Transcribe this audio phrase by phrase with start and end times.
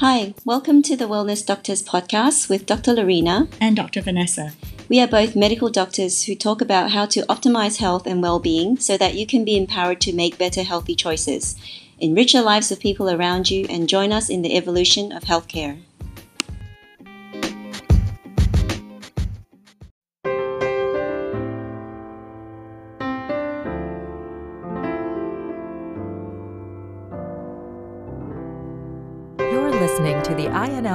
[0.00, 2.92] Hi, welcome to the Wellness Doctors podcast with Dr.
[2.92, 4.02] Laurena and Dr.
[4.02, 4.52] Vanessa.
[4.90, 8.76] We are both medical doctors who talk about how to optimize health and well being
[8.76, 11.56] so that you can be empowered to make better healthy choices.
[11.98, 15.80] Enrich the lives of people around you and join us in the evolution of healthcare.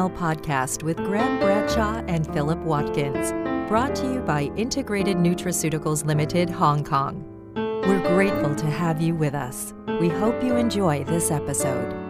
[0.09, 3.31] Podcast with Graham Bradshaw and Philip Watkins,
[3.69, 7.23] brought to you by Integrated Nutraceuticals Limited, Hong Kong.
[7.55, 9.73] We're grateful to have you with us.
[9.99, 12.00] We hope you enjoy this episode.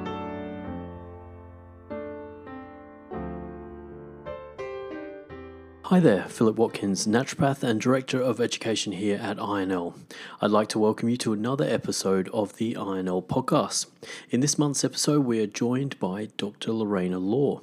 [5.91, 9.93] Hi there, Philip Watkins, naturopath and director of education here at INL.
[10.39, 13.87] I'd like to welcome you to another episode of the INL podcast.
[14.29, 16.71] In this month's episode, we are joined by Dr.
[16.71, 17.59] Laurena Law.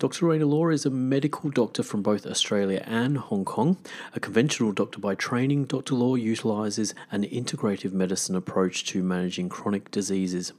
[0.00, 0.26] Dr.
[0.26, 3.76] Laurena Law is a medical doctor from both Australia and Hong Kong.
[4.12, 5.94] A conventional doctor by training, Dr.
[5.94, 10.52] Law utilizes an integrative medicine approach to managing chronic diseases.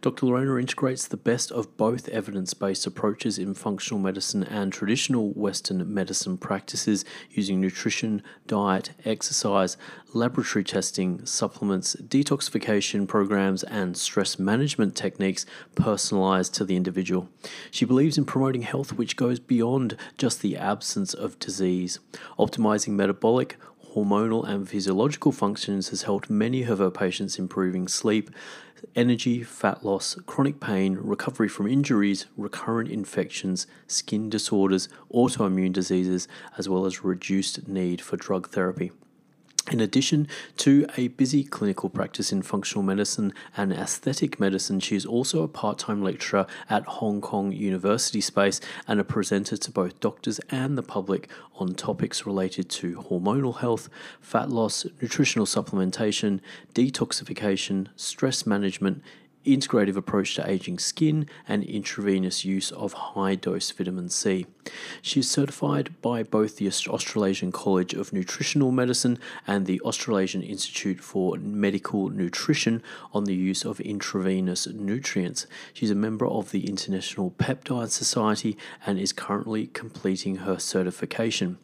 [0.00, 0.26] Dr.
[0.26, 5.92] Laurena integrates the best of both evidence based approaches in functional medicine and traditional Western
[5.92, 9.76] medicine practices using nutrition, diet, exercise,
[10.12, 17.28] laboratory testing, supplements, detoxification programs, and stress management techniques personalized to the individual.
[17.70, 22.00] She believes in promoting health which goes beyond just the absence of disease,
[22.38, 23.56] optimizing metabolic,
[23.96, 28.30] hormonal and physiological functions has helped many of her patients improving sleep,
[28.94, 36.68] energy, fat loss, chronic pain, recovery from injuries, recurrent infections, skin disorders, autoimmune diseases, as
[36.68, 38.92] well as reduced need for drug therapy.
[39.68, 40.28] In addition
[40.58, 45.48] to a busy clinical practice in functional medicine and aesthetic medicine, she is also a
[45.48, 50.78] part time lecturer at Hong Kong University Space and a presenter to both doctors and
[50.78, 53.88] the public on topics related to hormonal health,
[54.20, 56.38] fat loss, nutritional supplementation,
[56.72, 59.02] detoxification, stress management,
[59.46, 64.46] integrative approach to aging skin, and intravenous use of high dose vitamin C.
[65.00, 71.00] She is certified by both the Australasian College of Nutritional Medicine and the Australasian Institute
[71.00, 75.46] for Medical Nutrition on the use of intravenous nutrients.
[75.72, 81.58] She's a member of the International Peptide Society and is currently completing her certification.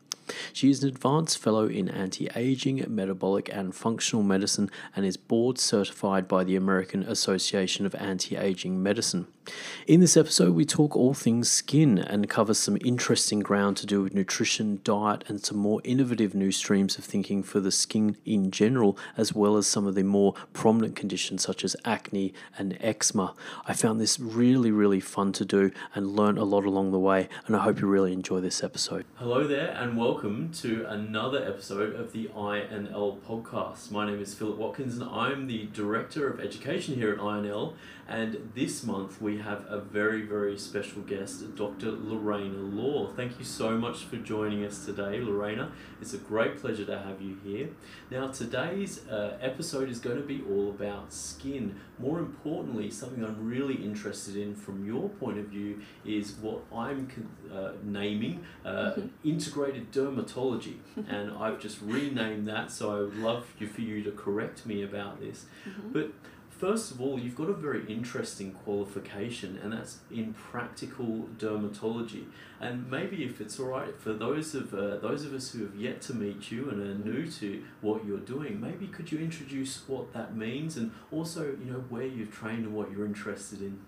[0.53, 5.59] She is an advanced fellow in anti aging, metabolic, and functional medicine and is board
[5.59, 9.27] certified by the American Association of Anti Aging Medicine.
[9.87, 14.01] In this episode, we talk all things skin and cover some interesting ground to do
[14.01, 18.53] with nutrition, diet, and some more innovative new streams of thinking for the skin in
[18.53, 23.35] general, as well as some of the more prominent conditions such as acne and eczema.
[23.67, 27.29] I found this really, really fun to do and learn a lot along the way,
[27.47, 29.05] and I hope you really enjoy this episode.
[29.17, 33.91] Hello there, and welcome to another episode of the INL podcast.
[33.91, 37.75] My name is Philip Watkins, and I'm the Director of Education here at INL.
[38.09, 41.93] And this month we have a very, very special guest, Dr.
[41.93, 43.09] Laurena Law.
[43.15, 45.71] Thank you so much for joining us today, Laurena.
[46.01, 47.69] It's a great pleasure to have you here.
[48.11, 51.81] Now, today's uh, episode is going to be all about skin.
[51.99, 57.09] More importantly, something I'm really interested in from your point of view is what I'm
[57.53, 58.93] uh, naming uh,
[59.25, 60.77] integrated dermatology.
[61.09, 65.21] and I've just renamed that, so I would love for you to correct me about
[65.21, 65.47] this.
[65.69, 65.93] Mm-hmm.
[65.93, 66.11] But
[66.63, 72.27] first of all, you've got a very interesting qualification, and that's in practical dermatology.
[72.61, 75.75] And maybe, if it's all right for those of uh, those of us who have
[75.75, 79.73] yet to meet you and are new to what you're doing, maybe could you introduce
[79.89, 83.81] what that means, and also, you know, where you've trained and what you're interested in.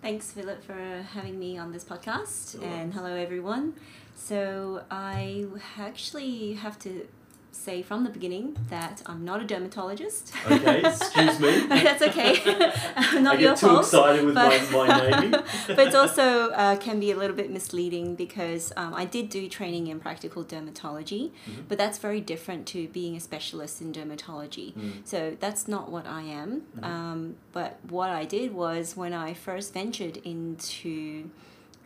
[0.00, 3.74] Thanks, Philip, for having me on this podcast, and hello, everyone.
[4.16, 5.44] So I
[5.78, 7.06] actually have to
[7.52, 10.32] say from the beginning that I'm not a dermatologist.
[10.50, 11.66] Okay, excuse me.
[11.68, 12.34] That's okay.
[13.20, 13.80] not I your get too fault.
[13.80, 15.30] excited with but, my, my naming.
[15.66, 19.48] but it's also uh, can be a little bit misleading because um, I did do
[19.48, 21.62] training in practical dermatology, mm-hmm.
[21.68, 24.72] but that's very different to being a specialist in dermatology.
[24.74, 24.92] Mm.
[25.04, 26.62] So that's not what I am.
[26.76, 26.84] Mm-hmm.
[26.84, 31.30] Um, but what I did was when I first ventured into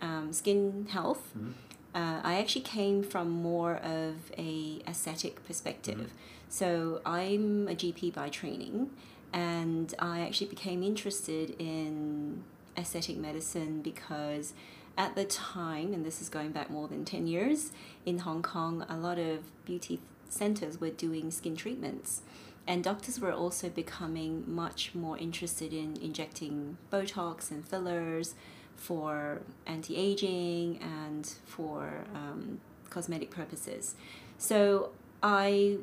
[0.01, 1.33] um, skin health.
[1.37, 1.53] Mm-hmm
[1.95, 5.99] uh, I actually came from more of a aesthetic perspective.
[5.99, 6.49] Mm-hmm.
[6.49, 8.91] So I'm a GP by training,
[9.33, 12.43] and I actually became interested in
[12.77, 14.55] aesthetic medicine because
[14.97, 17.73] at the time, and this is going back more than 10 years,
[18.07, 22.23] in Hong Kong, a lot of beauty centers were doing skin treatments.
[22.67, 28.35] And doctors were also becoming much more interested in injecting Botox and fillers
[28.77, 32.61] for anti aging and for um,
[32.91, 33.95] cosmetic purposes.
[34.39, 34.91] So
[35.23, 35.79] I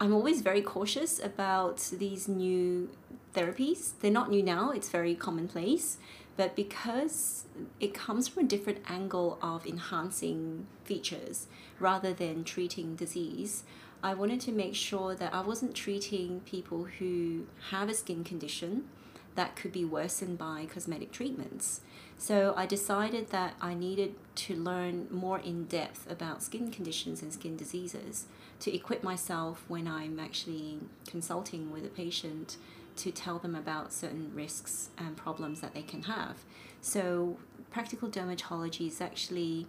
[0.00, 2.90] I'm always very cautious about these new
[3.34, 3.92] therapies.
[4.00, 5.98] They're not new now, it's very commonplace.
[6.36, 7.44] But because
[7.78, 11.46] it comes from a different angle of enhancing features
[11.78, 13.64] rather than treating disease,
[14.02, 18.88] I wanted to make sure that I wasn't treating people who have a skin condition
[19.34, 21.82] that could be worsened by cosmetic treatments.
[22.22, 27.32] So I decided that I needed to learn more in depth about skin conditions and
[27.32, 28.26] skin diseases
[28.60, 32.58] to equip myself when I'm actually consulting with a patient
[32.98, 36.36] to tell them about certain risks and problems that they can have.
[36.80, 37.38] So,
[37.72, 39.66] practical dermatology is actually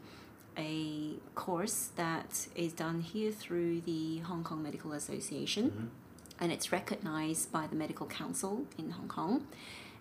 [0.56, 5.86] a course that is done here through the Hong Kong Medical Association, mm-hmm.
[6.40, 9.48] and it's recognized by the Medical Council in Hong Kong.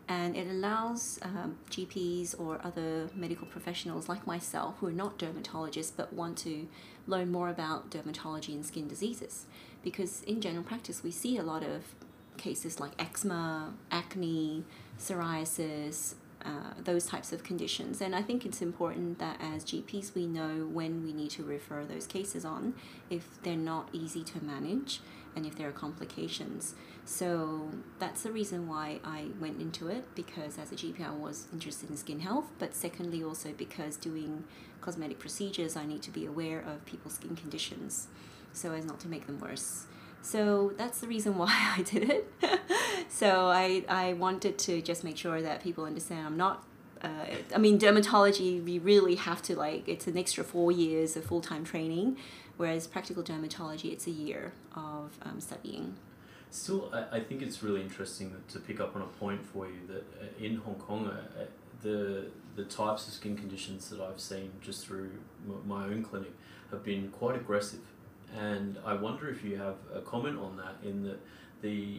[0.08, 5.93] And it allows um, GPs or other medical professionals like myself who are not dermatologists
[5.96, 6.66] but want to
[7.06, 9.46] learn more about dermatology and skin diseases.
[9.82, 11.94] Because in general practice, we see a lot of
[12.37, 14.64] cases like eczema, acne,
[14.99, 16.14] psoriasis,
[16.44, 18.00] uh, those types of conditions.
[18.00, 21.84] And I think it's important that as GPs we know when we need to refer
[21.84, 22.75] those cases on
[23.10, 25.00] if they're not easy to manage
[25.34, 26.75] and if there are complications.
[27.05, 31.49] So that's the reason why I went into it because as a GP I was
[31.52, 34.44] interested in skin health, but secondly also because doing
[34.81, 38.08] cosmetic procedures I need to be aware of people's skin conditions
[38.52, 39.87] so as not to make them worse.
[40.20, 42.32] So that's the reason why I did it.
[43.08, 46.64] so I, I wanted to just make sure that people understand I'm not
[47.02, 47.08] uh,
[47.55, 51.40] I mean, dermatology, we really have to like, it's an extra four years of full
[51.40, 52.17] time training,
[52.56, 55.96] whereas practical dermatology, it's a year of um, studying.
[56.50, 59.81] Still, I, I think it's really interesting to pick up on a point for you
[59.88, 61.44] that uh, in Hong Kong, uh, uh
[61.82, 65.10] the, the types of skin conditions that I've seen just through
[65.66, 66.31] my own clinic
[66.70, 67.81] have been quite aggressive
[68.38, 71.19] and I wonder if you have a comment on that in that
[71.60, 71.99] the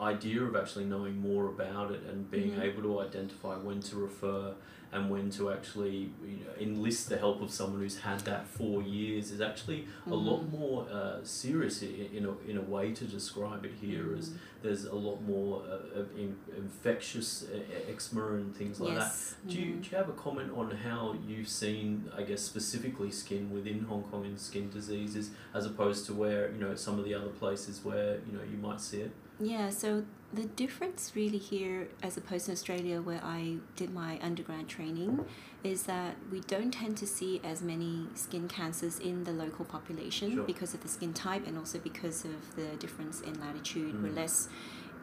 [0.00, 2.62] idea of actually knowing more about it and being mm-hmm.
[2.62, 4.52] able to identify when to refer
[4.92, 8.82] and when to actually you know, enlist the help of someone who's had that for
[8.82, 10.12] years is actually mm-hmm.
[10.12, 14.04] a lot more uh, serious in, in, a, in a way to describe it here
[14.04, 14.18] mm-hmm.
[14.18, 17.46] as there's a lot more uh, of in, infectious
[17.88, 19.34] eczema and things like yes.
[19.42, 19.48] that.
[19.48, 19.80] Do, you, mm-hmm.
[19.80, 24.02] do you have a comment on how you've seen, I guess, specifically skin within Hong
[24.04, 27.84] Kong and skin diseases as opposed to where, you know, some of the other places
[27.84, 29.10] where, you know, you might see it?
[29.38, 30.04] Yeah, so
[30.36, 35.24] the difference really here, as opposed to Australia, where I did my undergrad training,
[35.64, 40.34] is that we don't tend to see as many skin cancers in the local population
[40.34, 40.44] sure.
[40.44, 43.94] because of the skin type and also because of the difference in latitude.
[43.94, 44.02] Mm.
[44.02, 44.48] We're less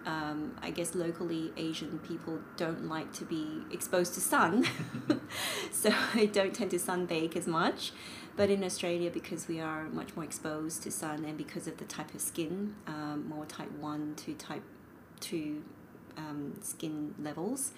[0.05, 4.65] um, I guess locally Asian people don't like to be exposed to sun,
[5.71, 7.91] so they don't tend to sunbake as much.
[8.35, 11.85] But in Australia, because we are much more exposed to sun and because of the
[11.85, 14.63] type of skin, um, more type 1 to type
[15.23, 15.63] 2
[16.17, 17.71] um, skin levels,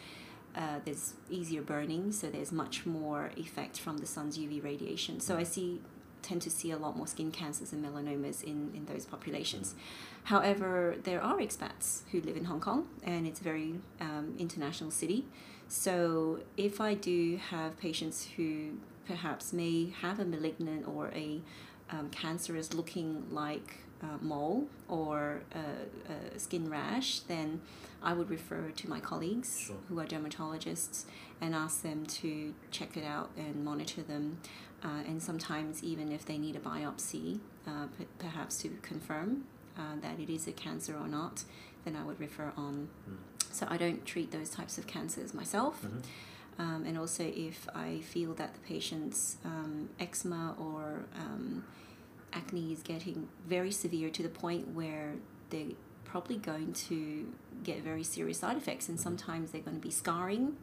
[0.55, 5.19] uh, there's easier burning, so there's much more effect from the sun's UV radiation.
[5.19, 5.81] So I see
[6.21, 9.75] tend to see a lot more skin cancers and melanomas in, in those populations.
[10.23, 14.89] However, there are expats who live in Hong Kong, and it's a very um, international
[14.89, 15.25] city.
[15.67, 18.71] So if I do have patients who
[19.05, 21.41] perhaps may have a malignant or a
[21.91, 27.61] um, cancerous looking like uh, mole or a, a, skin rash, then
[28.03, 29.77] I would refer to my colleagues sure.
[29.89, 31.05] who are dermatologists
[31.41, 34.39] and ask them to check it out and monitor them.
[34.83, 37.87] Uh, and sometimes, even if they need a biopsy, uh,
[38.19, 39.45] perhaps to confirm
[39.77, 41.43] uh, that it is a cancer or not,
[41.83, 42.89] then I would refer on.
[43.09, 43.17] Mm.
[43.51, 45.81] So I don't treat those types of cancers myself.
[45.81, 45.99] Mm-hmm.
[46.57, 51.63] Um, and also, if I feel that the patient's um, eczema or um,
[52.35, 55.13] acne is getting very severe to the point where
[55.49, 59.91] they're probably going to get very serious side effects, and sometimes they're going to be
[59.91, 60.55] scarring,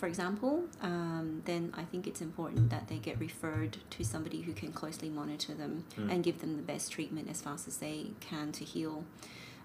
[0.00, 4.54] for example, um, then I think it's important that they get referred to somebody who
[4.54, 6.10] can closely monitor them mm.
[6.10, 9.04] and give them the best treatment as fast as they can to heal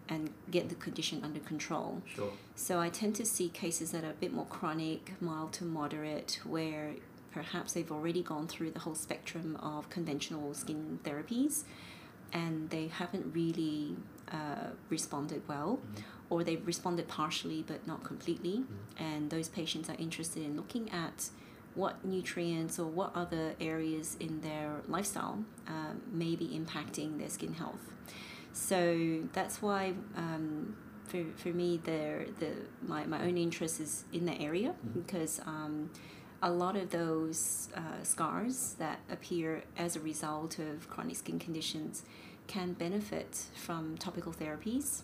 [0.09, 2.01] and get the condition under control.
[2.05, 2.33] Sure.
[2.53, 6.41] So I tend to see cases that are a bit more chronic, mild to moderate,
[6.43, 6.95] where
[7.35, 11.63] perhaps they've already gone through the whole spectrum of conventional skin therapies
[12.31, 13.97] and they haven't really
[14.31, 15.77] uh, responded well.
[15.77, 16.01] Mm-hmm.
[16.31, 19.03] Or they've responded partially but not completely, mm-hmm.
[19.03, 21.29] and those patients are interested in looking at
[21.75, 27.53] what nutrients or what other areas in their lifestyle um, may be impacting their skin
[27.53, 27.91] health.
[28.53, 32.51] So that's why um, for, for me the, the
[32.81, 35.01] my, my own interest is in the area mm-hmm.
[35.01, 35.91] because um,
[36.45, 42.03] a lot of those uh, scars that appear as a result of chronic skin conditions
[42.45, 45.01] can benefit from topical therapies.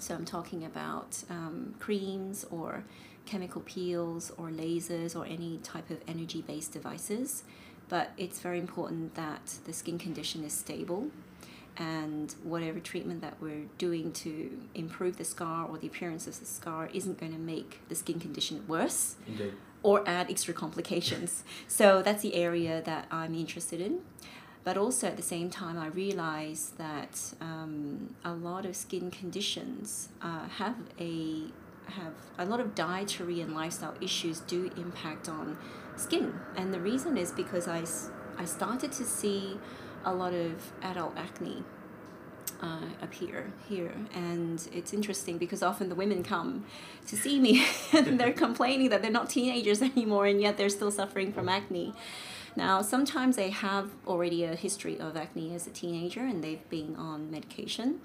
[0.00, 2.82] So I'm talking about um, creams or
[3.26, 7.44] chemical peels or lasers or any type of energy based devices.
[7.88, 11.10] But it's very important that the skin condition is stable
[11.76, 16.46] and whatever treatment that we're doing to improve the scar or the appearance of the
[16.46, 19.52] scar isn't going to make the skin condition worse Indeed.
[19.82, 21.44] Or add extra complications.
[21.68, 24.00] so that's the area that I'm interested in.
[24.64, 30.08] But also at the same time, I realize that um, a lot of skin conditions
[30.20, 31.44] uh, have a
[31.88, 35.56] have a lot of dietary and lifestyle issues do impact on
[35.94, 37.84] skin, and the reason is because I
[38.36, 39.56] I started to see
[40.04, 41.62] a lot of adult acne
[42.62, 43.94] uh, appear here.
[44.14, 46.64] And it's interesting because often the women come
[47.06, 50.90] to see me and they're complaining that they're not teenagers anymore and yet they're still
[50.90, 51.94] suffering from acne.
[52.56, 56.96] Now, sometimes they have already a history of acne as a teenager and they've been
[56.96, 58.00] on medication.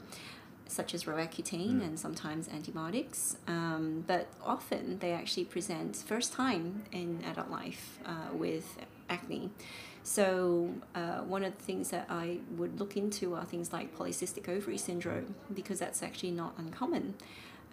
[0.68, 7.22] Such as Roaccutane and sometimes antibiotics, um, but often they actually present first time in
[7.30, 8.78] adult life uh, with
[9.10, 9.50] acne.
[10.04, 14.50] So uh, one of the things that I would look into are things like polycystic
[14.50, 17.16] ovary syndrome because that's actually not uncommon.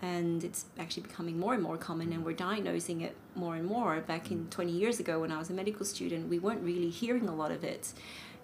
[0.00, 4.00] And it's actually becoming more and more common, and we're diagnosing it more and more.
[4.00, 7.28] Back in 20 years ago, when I was a medical student, we weren't really hearing
[7.28, 7.92] a lot of it.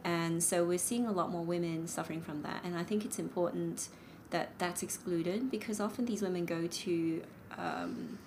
[0.03, 2.65] And so we're seeing a lot more women suffering from that.
[2.65, 3.89] And I think it's important
[4.31, 7.23] that that's excluded because often these women go to
[7.57, 8.19] um,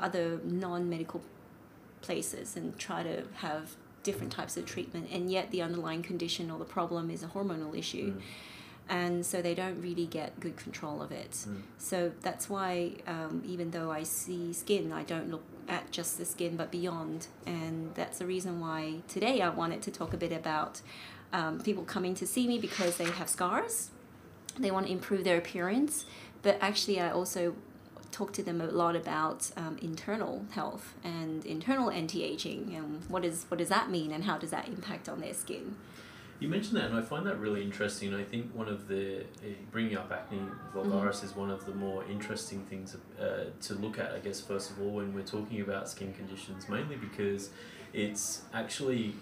[0.00, 1.22] other non medical
[2.00, 3.76] places and try to have
[4.08, 7.72] different types of treatment and yet the underlying condition or the problem is a hormonal
[7.82, 8.08] issue.
[8.14, 8.20] Mm.
[8.88, 11.32] and so they don't really get good control of it.
[11.32, 11.62] Mm.
[11.90, 12.70] so that's why
[13.14, 17.26] um, even though i see skin i don't look at just the skin but beyond.
[17.46, 20.80] And that's the reason why today i wanted to talk a bit about
[21.32, 23.90] um, people coming to see me because they have scars.
[24.58, 26.06] They want to improve their appearance.
[26.42, 27.54] But actually i also
[28.16, 33.44] talk to them a lot about um, internal health and internal anti-aging and what is
[33.48, 35.76] what does that mean and how does that impact on their skin
[36.38, 38.08] You mentioned that, and I find that really interesting.
[38.14, 40.42] I think one of the uh, bringing up acne
[40.74, 44.08] vulgaris is one of the more interesting things uh, to look at.
[44.18, 47.42] I guess first of all, when we're talking about skin conditions, mainly because
[48.04, 49.14] it's actually.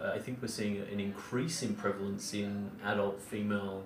[0.00, 3.82] Uh, I think we're seeing an increase in prevalence in adult female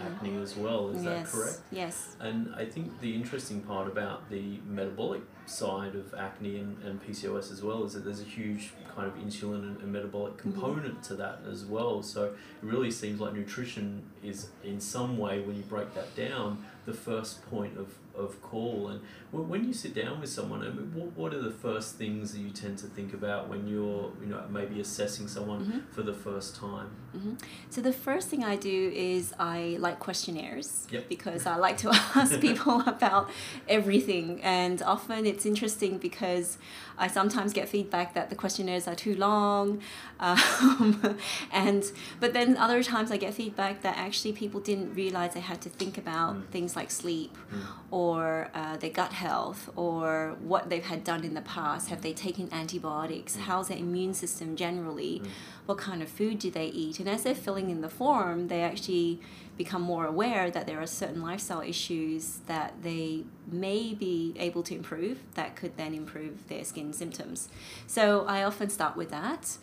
[0.00, 0.88] acne as well.
[0.90, 1.60] Is that correct?
[1.70, 7.04] yes And I think the interesting part about the metabolic side of acne and, and
[7.04, 11.02] PCOS as well is that there's a huge kind of insulin and, and metabolic component
[11.04, 12.02] to that as well.
[12.02, 16.64] So it really seems like nutrition is, in some way, when you break that down,
[16.86, 18.88] the first point of, of call.
[18.88, 22.32] And when, you sit down with someone, I mean, what, what are the first things
[22.32, 25.78] that you tend to think about when you're, you know, maybe assessing someone mm-hmm.
[25.90, 26.90] for the first time?
[27.16, 27.34] Mm-hmm.
[27.70, 31.08] So the first thing I do is I like questionnaires Yep.
[31.08, 33.30] because I like to ask people about
[33.68, 36.58] everything, and often it's interesting because
[36.98, 39.80] I sometimes get feedback that the questionnaires are too long,
[40.20, 41.18] um,
[41.52, 41.84] and
[42.20, 45.68] but then other times I get feedback that actually people didn't realize they had to
[45.68, 46.46] think about mm.
[46.48, 47.60] things like sleep, mm.
[47.90, 48.05] or
[48.54, 51.88] uh, their gut health, or what they've had done in the past.
[51.88, 53.36] Have they taken antibiotics?
[53.36, 55.22] How's their immune system generally?
[55.66, 57.00] What kind of food do they eat?
[57.00, 59.20] And as they're filling in the form, they actually
[59.56, 64.74] become more aware that there are certain lifestyle issues that they may be able to
[64.74, 67.48] improve that could then improve their skin symptoms.
[67.86, 69.56] So I often start with that.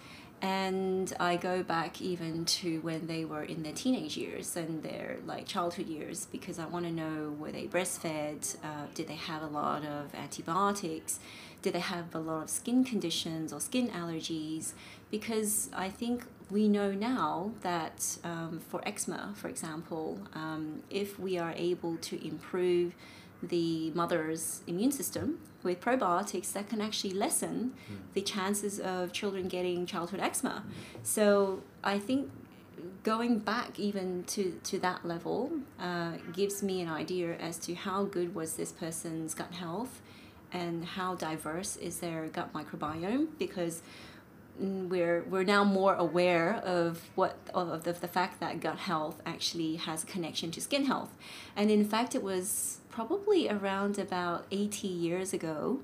[0.44, 5.20] And I go back even to when they were in their teenage years and their
[5.26, 8.58] like childhood years because I want to know were they breastfed?
[8.62, 11.22] Uh, did they have a lot of antibiotics?
[11.62, 14.74] Did they have a lot of skin conditions or skin allergies?
[15.10, 21.38] Because I think we know now that um, for eczema, for example, um, if we
[21.38, 22.96] are able to improve
[23.42, 27.74] the mother's immune system with probiotics, that can actually lessen
[28.14, 30.64] the chances of children getting childhood eczema.
[31.04, 32.30] So I think
[33.04, 38.06] going back even to, to that level uh, gives me an idea as to how
[38.06, 40.02] good was this person's gut health
[40.52, 44.13] and how diverse is their gut microbiome because mm,
[44.60, 49.76] we're we're now more aware of what of the, the fact that gut health actually
[49.78, 51.16] has a connection to skin health.
[51.56, 55.80] And in fact it was probably around about 80 years ago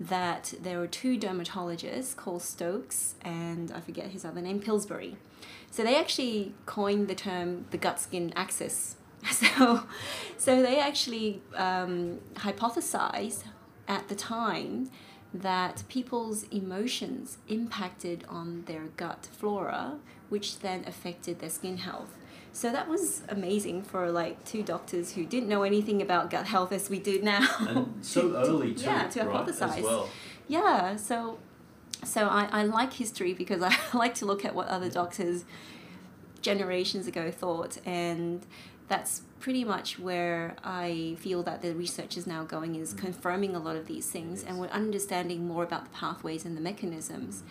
[0.00, 5.16] that there were two dermatologists called Stokes and I forget his other name Pillsbury.
[5.70, 8.96] So they actually coined the term the gut skin axis.
[9.32, 9.82] So
[10.36, 13.42] so they actually um, hypothesized
[13.88, 14.90] at the time
[15.32, 19.96] that people's emotions impacted on their gut flora,
[20.28, 22.14] which then affected their skin health.
[22.52, 26.72] So that was amazing for like two doctors who didn't know anything about gut health
[26.72, 27.46] as we do now.
[27.60, 29.78] And so early too, yeah, to right, hypothesize.
[29.78, 30.08] as well.
[30.48, 31.38] Yeah, so
[32.04, 35.44] so I, I like history because I like to look at what other doctors
[36.40, 38.44] generations ago thought and
[38.88, 43.58] that's pretty much where I feel that the research is now going is confirming a
[43.58, 47.44] lot of these things and we're understanding more about the pathways and the mechanisms.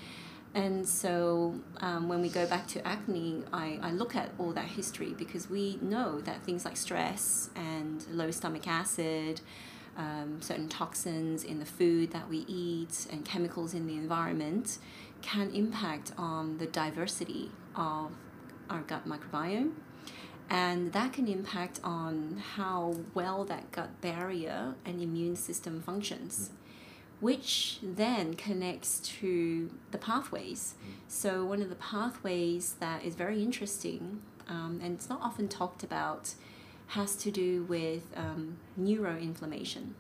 [0.54, 4.66] And so um, when we go back to acne, I, I look at all that
[4.66, 9.42] history because we know that things like stress and low stomach acid,
[9.98, 14.80] um, certain toxins in the food that we eat, and chemicals in the environment
[15.22, 18.12] can impact on the diversity of
[18.70, 19.72] our gut microbiome.
[20.50, 26.52] And that can impact on how well that gut barrier and immune system functions
[27.20, 30.76] which then connects to the pathways.
[31.08, 35.84] So, one of the pathways that is very interesting um, and it's not often talked
[35.84, 36.34] about
[36.88, 39.92] has to do with um, neuroinflammation.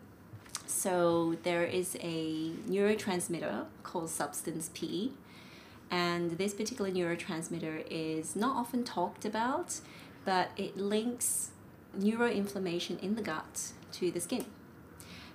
[0.66, 5.13] So, there is a neurotransmitter called substance P,
[5.89, 9.80] and this particular neurotransmitter is not often talked about,
[10.28, 11.52] but it links
[11.98, 14.44] neuroinflammation in the gut to the skin.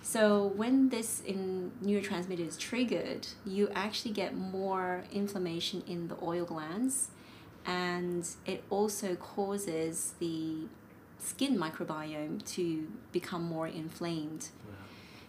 [0.02, 6.44] So when this in neurotransmitter is triggered, you actually get more inflammation in the oil
[6.44, 7.08] glands,
[7.64, 10.66] and it also causes the
[11.18, 14.48] skin microbiome to become more inflamed.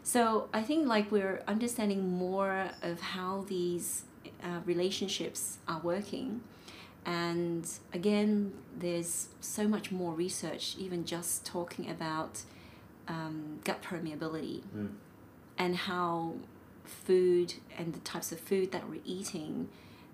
[0.04, 4.04] So I think like we're understanding more of how these
[4.44, 6.42] uh, relationships are working.
[7.06, 12.42] And again, there's so much more research, even just talking about
[13.08, 14.92] um, gut permeability Mm.
[15.58, 16.36] and how
[16.86, 19.68] food and the types of food that we're eating,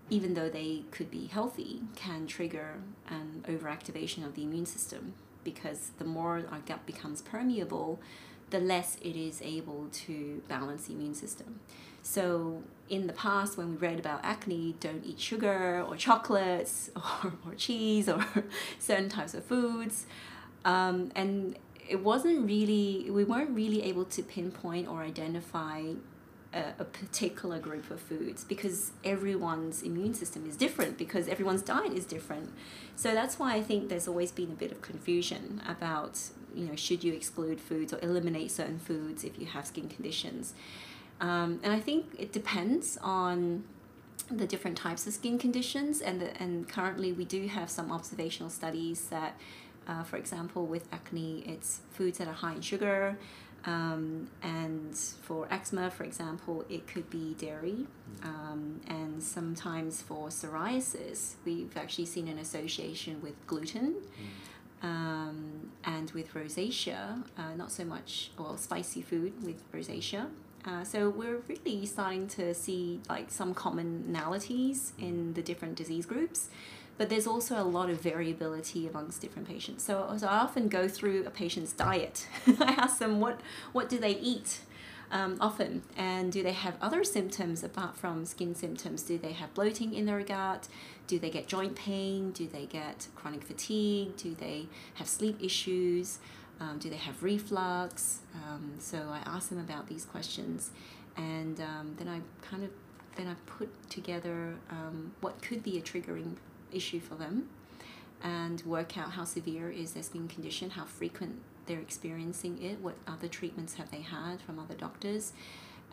[0.09, 5.13] even though they could be healthy, can trigger an overactivation of the immune system
[5.43, 7.99] because the more our gut becomes permeable,
[8.49, 11.59] the less it is able to balance the immune system.
[12.01, 17.33] So in the past, when we read about acne, don't eat sugar or chocolates or,
[17.45, 18.25] or cheese or
[18.79, 20.05] certain types of foods.
[20.65, 21.57] Um, and
[21.87, 25.81] it wasn't really, we weren't really able to pinpoint or identify
[26.53, 31.93] a, a particular group of foods because everyone's immune system is different because everyone's diet
[31.93, 32.51] is different.
[32.95, 36.19] So that's why I think there's always been a bit of confusion about,
[36.55, 40.53] you know, should you exclude foods or eliminate certain foods if you have skin conditions.
[41.21, 43.63] Um, and I think it depends on
[44.31, 48.49] the different types of skin conditions and the, and currently we do have some observational
[48.49, 49.39] studies that
[49.87, 53.17] uh, for example with acne it's foods that are high in sugar
[53.65, 57.87] um, and for eczema for example it could be dairy
[58.23, 63.95] um, and sometimes for psoriasis we've actually seen an association with gluten
[64.83, 70.27] um, and with rosacea uh, not so much well spicy food with rosacea
[70.65, 76.49] uh, so we're really starting to see like some commonalities in the different disease groups,
[76.97, 79.83] but there's also a lot of variability amongst different patients.
[79.83, 82.27] So, so I often go through a patient's diet.
[82.59, 83.39] I ask them what
[83.71, 84.59] what do they eat
[85.11, 89.01] um, often, and do they have other symptoms apart from skin symptoms?
[89.03, 90.67] Do they have bloating in their gut?
[91.07, 92.31] Do they get joint pain?
[92.31, 94.17] Do they get chronic fatigue?
[94.17, 96.19] Do they have sleep issues?
[96.59, 98.19] Um, do they have reflux?
[98.35, 100.71] Um, so I ask them about these questions,
[101.15, 102.69] and um, then I kind of
[103.15, 106.35] then I put together um, what could be a triggering
[106.71, 107.49] issue for them,
[108.21, 112.95] and work out how severe is their skin condition, how frequent they're experiencing it, what
[113.07, 115.33] other treatments have they had from other doctors,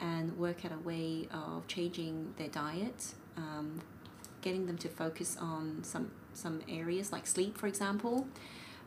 [0.01, 3.81] and work out a way of changing their diet, um,
[4.41, 8.27] getting them to focus on some some areas like sleep, for example.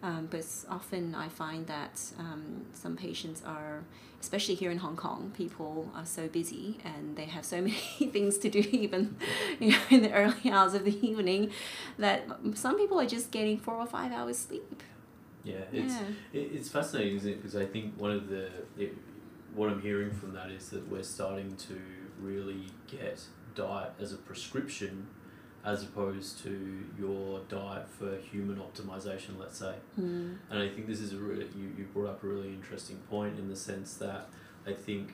[0.02, 3.84] Um, but often I find that um, some patients are,
[4.22, 7.74] especially here in Hong Kong, people are so busy and they have so many
[8.12, 9.18] things to do, even
[9.60, 11.52] you know, in the early hours of the evening,
[11.98, 14.84] that some people are just getting four or five hours sleep.
[15.44, 15.94] Yeah, it's
[16.34, 16.42] Yeah.
[16.42, 17.36] it's fascinating, isn't it?
[17.38, 18.96] Because I think one of the it,
[19.56, 21.80] what I'm hearing from that is that we're starting to
[22.22, 23.22] really get
[23.56, 25.08] diet as a prescription,
[25.66, 29.76] as opposed to your diet for human optimization, let's say.
[30.00, 30.38] Mm.
[30.50, 33.38] And I think this is a really you, you brought up a really interesting point
[33.38, 34.30] in the sense that
[34.66, 35.14] I think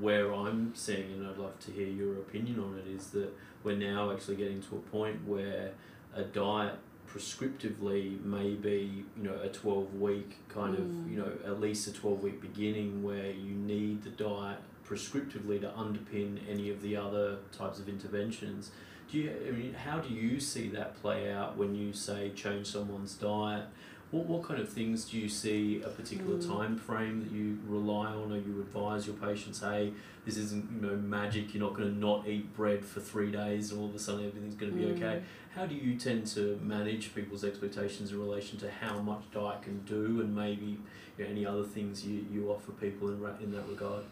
[0.00, 3.76] where I'm seeing, and I'd love to hear your opinion on it, is that we're
[3.76, 5.72] now actually getting to a point where
[6.14, 6.74] a diet
[7.08, 11.10] prescriptively may be you know a 12 week kind of Mm.
[11.12, 15.68] you know at least a 12 week beginning where you need the diet prescriptively to
[15.68, 18.70] underpin any of the other types of interventions.
[19.10, 22.66] Do you, I mean, how do you see that play out when you say change
[22.66, 23.66] someone's diet?
[24.10, 26.46] What, what kind of things do you see a particular Mm.
[26.48, 29.92] time frame that you rely on or you advise your patients, hey,
[30.24, 33.70] this isn't you know magic, you're not going to not eat bread for three days
[33.70, 34.96] and all of a sudden everything's going to be Mm.
[34.96, 35.22] okay?
[35.54, 39.80] How do you tend to manage people's expectations in relation to how much diet can
[39.84, 40.78] do and maybe
[41.18, 44.04] you know, any other things you, you offer people in, in that regard?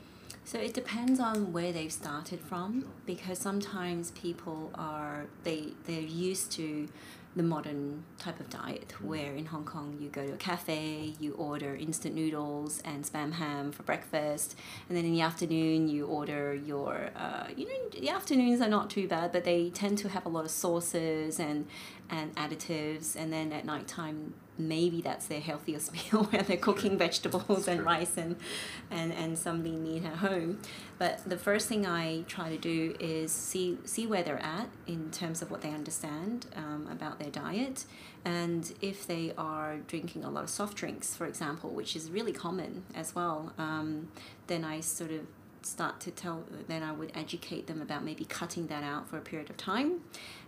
[0.46, 6.52] So it depends on where they've started from because sometimes people are they they're used
[6.52, 6.88] to
[7.34, 11.32] the modern type of diet where in Hong Kong you go to a cafe, you
[11.32, 14.56] order instant noodles and spam ham for breakfast,
[14.88, 18.90] and then in the afternoon you order your uh, you know the afternoons are not
[18.90, 21.66] too bad, but they tend to have a lot of sauces and
[22.10, 26.96] and additives, and then at night time maybe that's their healthiest meal where they're cooking
[26.96, 28.36] vegetables and rice and
[28.90, 30.60] and and some lean meat at home.
[30.98, 35.10] But the first thing I try to do is see see where they're at in
[35.10, 37.84] terms of what they understand um, about their diet,
[38.24, 42.32] and if they are drinking a lot of soft drinks, for example, which is really
[42.32, 44.08] common as well, um,
[44.46, 45.26] then I sort of
[45.64, 49.20] start to tell then I would educate them about maybe cutting that out for a
[49.20, 50.00] period of time.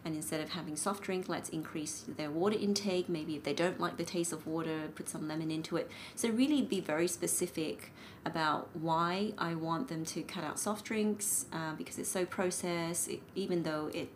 [0.05, 3.09] And instead of having soft drink let's increase their water intake.
[3.09, 5.91] Maybe if they don't like the taste of water put some lemon into it.
[6.15, 7.93] So really be very specific
[8.25, 13.09] about why I want them to cut out soft drinks uh, because it's so processed
[13.09, 14.09] it, even though it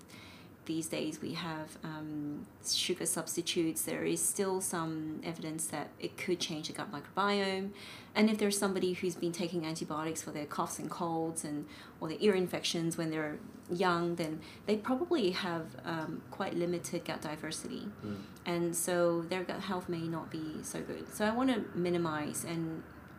[0.70, 6.38] these days we have um, sugar substitutes there is still some evidence that it could
[6.38, 7.70] change the gut microbiome.
[8.14, 11.66] And if there's somebody who's been taking antibiotics for their coughs and colds and
[12.00, 13.38] or their ear infections when they're
[13.86, 14.32] young then
[14.66, 17.84] they probably have um, quite limited gut diversity.
[18.06, 18.16] Mm.
[18.52, 18.94] and so
[19.32, 21.04] their gut health may not be so good.
[21.16, 22.62] So i want to minimize and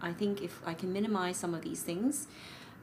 [0.10, 2.14] i think if i can minimize some of these things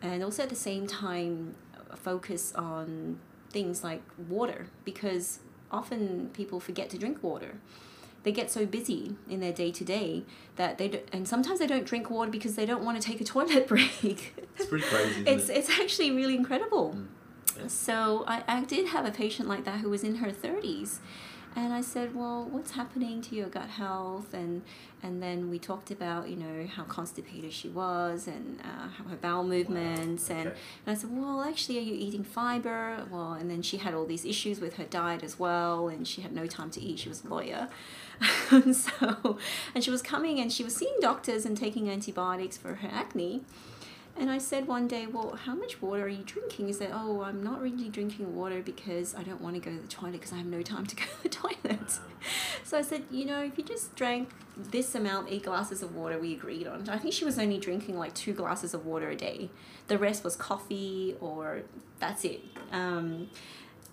[0.09, 1.33] and also at the same time
[1.75, 3.19] uh, focus on
[3.51, 7.55] things like water because often people forget to drink water
[8.25, 10.25] they get so busy in their day to day
[10.57, 13.21] that they do, and sometimes they don't drink water because they don't want to take
[13.21, 15.57] a toilet break It's pretty crazy, it's it?
[15.59, 17.07] it's actually really incredible Mm.
[17.63, 17.67] Yeah.
[17.69, 20.99] so I, I did have a patient like that who was in her 30s
[21.57, 24.63] and I said, "Well, what's happening to your gut health?" And
[25.03, 29.17] and then we talked about you know how constipated she was and uh, how her
[29.17, 30.57] bowel movements and, okay.
[30.87, 34.07] and I said, "Well, actually, are you eating fiber?" Well, and then she had all
[34.07, 37.01] these issues with her diet as well, and she had no time to eat.
[37.01, 37.69] She was a lawyer,
[38.51, 39.39] and so
[39.75, 43.43] and she was coming and she was seeing doctors and taking antibiotics for her acne.
[44.19, 46.67] And I said one day, Well, how much water are you drinking?
[46.67, 49.81] He said, Oh, I'm not really drinking water because I don't want to go to
[49.81, 52.01] the toilet because I have no time to go to the toilet.
[52.65, 56.19] So I said, You know, if you just drank this amount, eight glasses of water,
[56.19, 56.89] we agreed on.
[56.89, 59.51] I think she was only drinking like two glasses of water a day.
[59.87, 61.63] The rest was coffee or
[62.01, 62.41] that's it.
[62.73, 63.29] Um,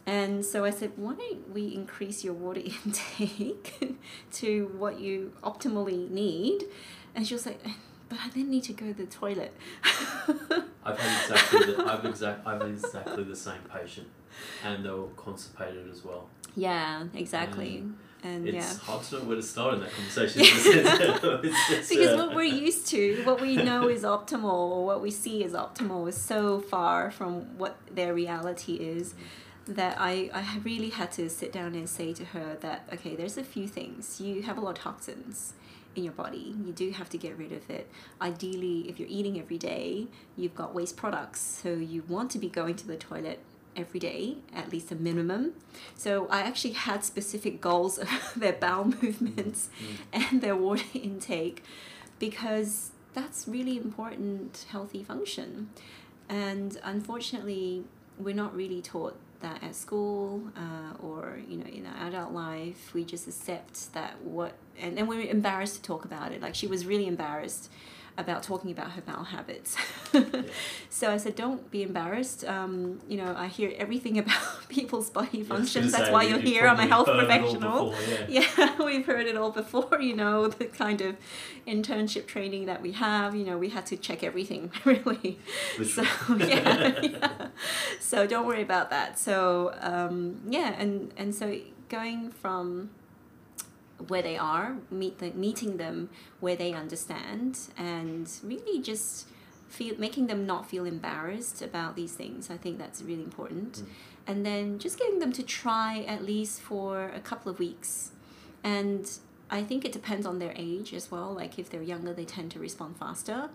[0.08, 3.96] and so I said, Why don't we increase your water intake
[4.34, 6.64] to what you optimally need?
[7.14, 7.62] And she was like,
[8.10, 9.54] but I then need to go to the toilet.
[10.84, 14.08] I've had exactly the, I've exact I've exactly the same patient,
[14.63, 16.30] and they were constipated as well.
[16.56, 17.84] yeah, exactly.
[18.24, 18.80] and It's yeah.
[18.80, 20.41] hard to know where to start in that conversation.
[20.41, 20.48] in.
[21.44, 24.44] It's just, Because uh, what we're used to, what we know is optimal,
[24.76, 29.15] or what we see as optimal, is so far from what their reality is
[29.68, 33.38] that I, I really had to sit down and say to her that, okay, there's
[33.38, 34.22] a few things.
[34.22, 35.54] You have a lot of toxins
[35.96, 36.56] in your body.
[36.66, 37.90] You do have to get rid of it.
[38.22, 41.42] Ideally, if you're eating every day, you've got waste products.
[41.42, 43.40] So you want to be going to the toilet
[43.76, 45.54] every day, at least a minimum.
[45.96, 49.06] So I actually had specific goals of their bowel mm-hmm.
[49.06, 50.22] movements mm-hmm.
[50.34, 51.64] and their water intake
[52.20, 55.70] because that's really important healthy function.
[56.28, 57.84] And unfortunately,
[58.18, 62.93] we're not really taught that at school uh, or you know in our adult life
[62.93, 66.41] we just accept that what and, and we're embarrassed to talk about it.
[66.41, 67.71] Like she was really embarrassed
[68.17, 69.75] about talking about her bowel habits
[70.89, 75.43] so i said don't be embarrassed um, you know i hear everything about people's body
[75.43, 78.25] functions that's say, why you- you're here i'm a health heard it all professional before,
[78.30, 78.45] yeah.
[78.58, 81.15] yeah, we've heard it all before, you know, the kind of
[81.67, 85.39] internship training that we have, you know, we had to check everything really.
[85.84, 86.04] So,
[86.38, 87.47] yeah, yeah.
[87.99, 89.17] So don't worry about that.
[89.19, 91.58] So, um, yeah, and, and so
[91.89, 92.89] going from
[94.08, 99.28] where they are, meet the, meeting them where they understand, and really just
[99.68, 102.50] feel making them not feel embarrassed about these things.
[102.50, 103.74] I think that's really important.
[103.74, 103.86] Mm.
[104.28, 108.12] And then just getting them to try at least for a couple of weeks.
[108.64, 109.10] And
[109.50, 111.34] I think it depends on their age as well.
[111.34, 113.50] Like if they're younger, they tend to respond faster.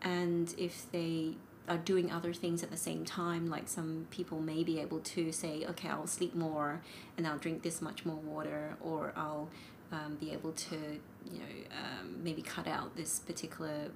[0.00, 1.36] And if they
[1.68, 3.48] are doing other things at the same time.
[3.48, 6.82] Like some people may be able to say, okay, I'll sleep more
[7.16, 9.48] and I'll drink this much more water, or I'll
[9.92, 10.76] um, be able to,
[11.24, 13.90] you know, um, maybe cut out this particular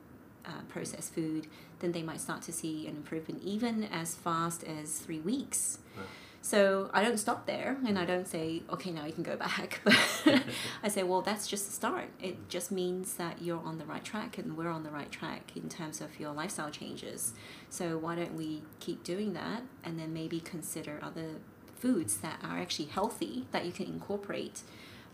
[0.47, 1.47] uh, processed food.
[1.81, 5.79] Then they might start to see an improvement even as fast as three weeks.
[5.97, 6.05] Wow.
[6.41, 9.81] So I don't stop there and I don't say, okay, now you can go back.
[9.85, 9.97] But
[10.83, 12.09] I say, well, that's just the start.
[12.23, 15.53] It just means that you're on the right track and we're on the right track
[15.57, 17.35] in terms of your lifestyle changes.
[17.69, 21.33] So why don't we keep doing that and then maybe consider other
[21.75, 24.63] foods that are actually healthy that you can incorporate?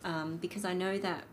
[0.05, 1.25] Um, because I know that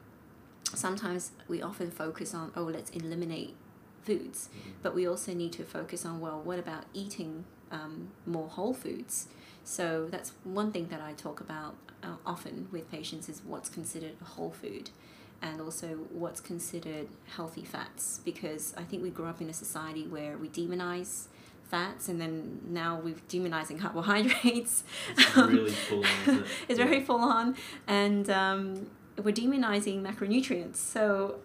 [0.74, 3.56] sometimes we often focus on, oh, let's eliminate
[4.04, 4.50] foods,
[4.82, 9.28] but we also need to focus on, well, what about eating um, more whole foods?
[9.64, 14.14] So that's one thing that I talk about uh, often with patients is what's considered
[14.22, 14.90] a whole food
[15.42, 20.08] and also what's considered healthy fats because I think we grew up in a society
[20.08, 21.28] where we demonize
[21.72, 24.84] fats and then now we're demonizing carbohydrates.
[25.18, 26.36] It's really full on.
[26.36, 26.46] it?
[26.70, 26.86] it's Yeah.
[26.86, 27.56] very full on
[27.88, 28.88] and um,
[29.24, 30.76] we're demonizing macronutrients.
[30.78, 31.40] So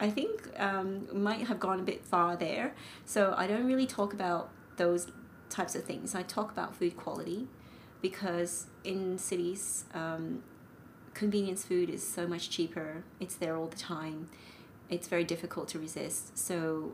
[0.00, 2.74] I think um, we might have gone a bit far there.
[3.04, 5.02] So I don't really talk about those
[5.50, 6.14] types of things.
[6.14, 7.48] I talk about food quality
[8.02, 10.42] because in cities, um,
[11.14, 13.02] convenience food is so much cheaper.
[13.18, 14.28] It's there all the time.
[14.88, 16.38] It's very difficult to resist.
[16.38, 16.92] So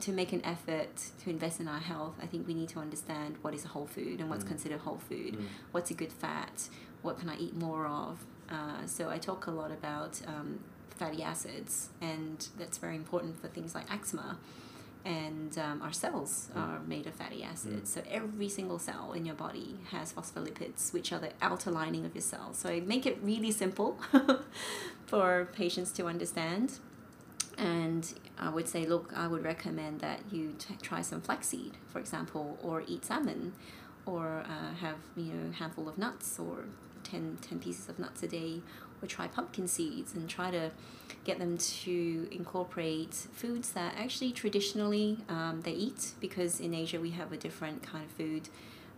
[0.00, 3.36] to make an effort to invest in our health, I think we need to understand
[3.42, 4.48] what is a whole food and what's Mm.
[4.48, 5.34] considered whole food.
[5.38, 5.46] Mm.
[5.72, 6.68] What's a good fat?
[7.02, 8.24] What can I eat more of?
[8.50, 13.48] Uh, so I talk a lot about um, fatty acids, and that's very important for
[13.48, 14.38] things like eczema.
[15.04, 16.60] And um, our cells Mm.
[16.60, 17.92] are made of fatty acids.
[17.92, 22.14] So every single cell in your body has phospholipids, which are the outer lining of
[22.14, 22.58] your cells.
[22.58, 23.98] So I make it really simple
[25.06, 26.78] for patients to understand.
[27.58, 31.98] And I would say, look, I would recommend that you t- try some flaxseed, for
[31.98, 33.52] example, or eat salmon,
[34.06, 36.64] or uh, have you know a handful of nuts, or
[37.04, 38.60] 10, 10 pieces of nuts a day,
[39.00, 40.70] or try pumpkin seeds and try to
[41.24, 47.10] get them to incorporate foods that actually traditionally um, they eat because in Asia we
[47.10, 48.48] have a different kind of food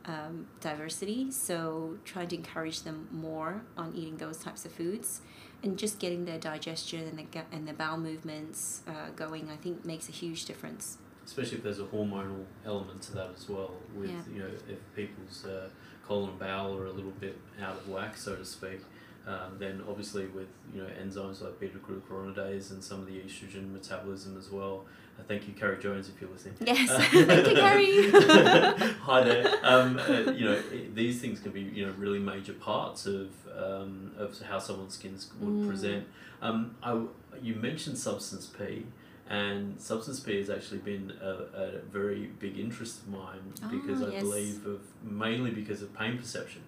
[0.07, 1.31] um, diversity.
[1.31, 5.21] So trying to encourage them more on eating those types of foods
[5.63, 9.57] and just getting their digestion and the gut and their bowel movements uh, going, I
[9.57, 10.99] think makes a huge difference.
[11.25, 13.73] especially if there's a hormonal element to that as well.
[13.97, 14.23] With Yeah.
[14.33, 15.69] you know, if people's uh,
[16.07, 18.81] colon and bowel are a little bit out of whack, so to speak,
[19.27, 23.73] um, then obviously with you know enzymes like beta glucuronidase and some of the estrogen
[23.73, 24.85] metabolism as well.
[25.29, 26.55] Thank you, Carrie Jones, if you're listening.
[26.61, 28.11] Yes, Uh, thank you, Carrie.
[29.03, 29.55] Hi there.
[29.63, 33.31] Um, uh, you know, i these things can be you know really major parts of
[33.57, 35.69] um, of how someone's skin would Mm.
[35.69, 36.07] present.
[36.43, 37.01] Um, I
[37.43, 38.87] you mentioned substance P,
[39.29, 41.31] and substance P has actually been a,
[41.65, 44.23] a very big interest of mine because Ah, I yes.
[44.23, 46.63] believe of mainly because of pain perception.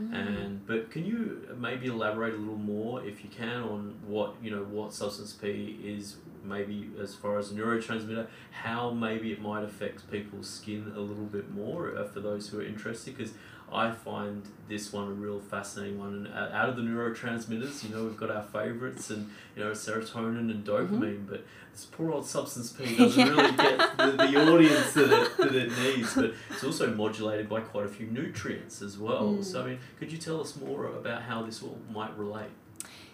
[0.00, 0.14] Mm.
[0.14, 4.50] And but can you maybe elaborate a little more, if you can, on what you
[4.50, 9.64] know what substance P is, maybe as far as a neurotransmitter, how maybe it might
[9.64, 13.32] affect people's skin a little bit more uh, for those who are interested, because.
[13.72, 17.94] I find this one a real fascinating one, and uh, out of the neurotransmitters, you
[17.94, 22.26] know, we've got our favourites, and you know, serotonin and dopamine, but this poor old
[22.26, 23.32] substance P doesn't Yeah.
[23.32, 27.60] really get the, the audience that it, that it needs, but it's also modulated by
[27.60, 29.34] quite a few nutrients as well.
[29.34, 29.44] Mm.
[29.44, 32.50] So, I mean, could you tell us more about how this all might relate?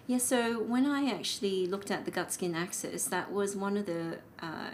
[0.07, 3.87] Yeah, so when I actually looked at the gut skin axis, that was one of
[3.87, 4.71] the uh,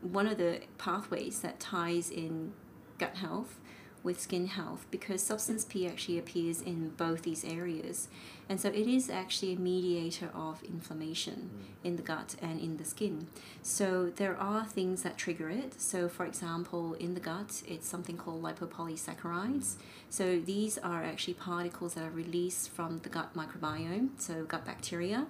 [0.00, 2.52] one of the pathways that ties in
[2.98, 3.60] gut health
[4.04, 8.08] with skin health because substance P actually appears in both these areas.
[8.48, 11.86] And so it is actually a mediator of inflammation mm.
[11.86, 13.26] in the gut and in the skin.
[13.62, 15.80] So there are things that trigger it.
[15.80, 19.76] So for example, in the gut, it's something called lipopolysaccharides.
[20.10, 25.26] So these are actually particles that are released from the gut microbiome, so gut bacteria.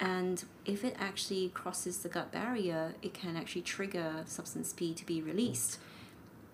[0.00, 5.06] And if it actually crosses the gut barrier, it can actually trigger substance P to
[5.06, 5.78] be released.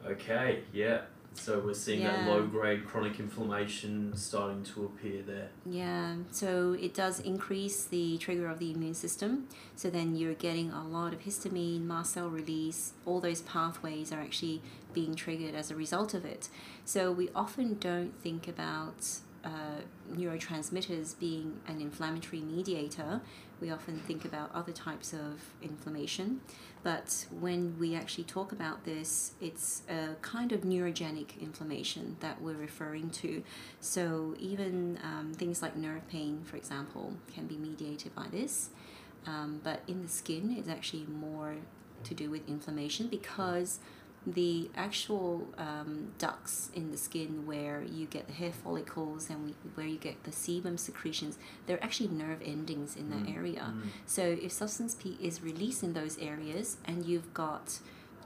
[0.07, 1.03] Okay, yeah.
[1.35, 5.49] So we're seeing that low grade chronic inflammation starting to appear there.
[5.67, 9.49] Yeah, so it does increase the trigger of the immune system.
[9.77, 12.93] So then you're getting a lot of histamine, mast cell release.
[13.05, 16.49] All those pathways are actually being triggered as a result of it.
[16.85, 19.07] So we often don't think about
[19.45, 23.21] uh, neurotransmitters being an inflammatory mediator.
[23.61, 26.41] We often think about other types of inflammation.
[26.83, 32.57] But when we actually talk about this, it's a kind of neurogenic inflammation that we're
[32.57, 33.43] referring to.
[33.81, 38.71] So even um, things like nerve pain, for example, can be mediated by this.
[39.27, 41.57] Um, but in the skin, it's actually more
[42.05, 43.79] to do with inflammation because
[44.27, 49.55] the actual um, ducts in the skin where you get the hair follicles and we,
[49.75, 53.75] where you get the sebum secretions, they're actually nerve endings in that area.
[54.07, 57.81] So if substance P is released in those areas and you've got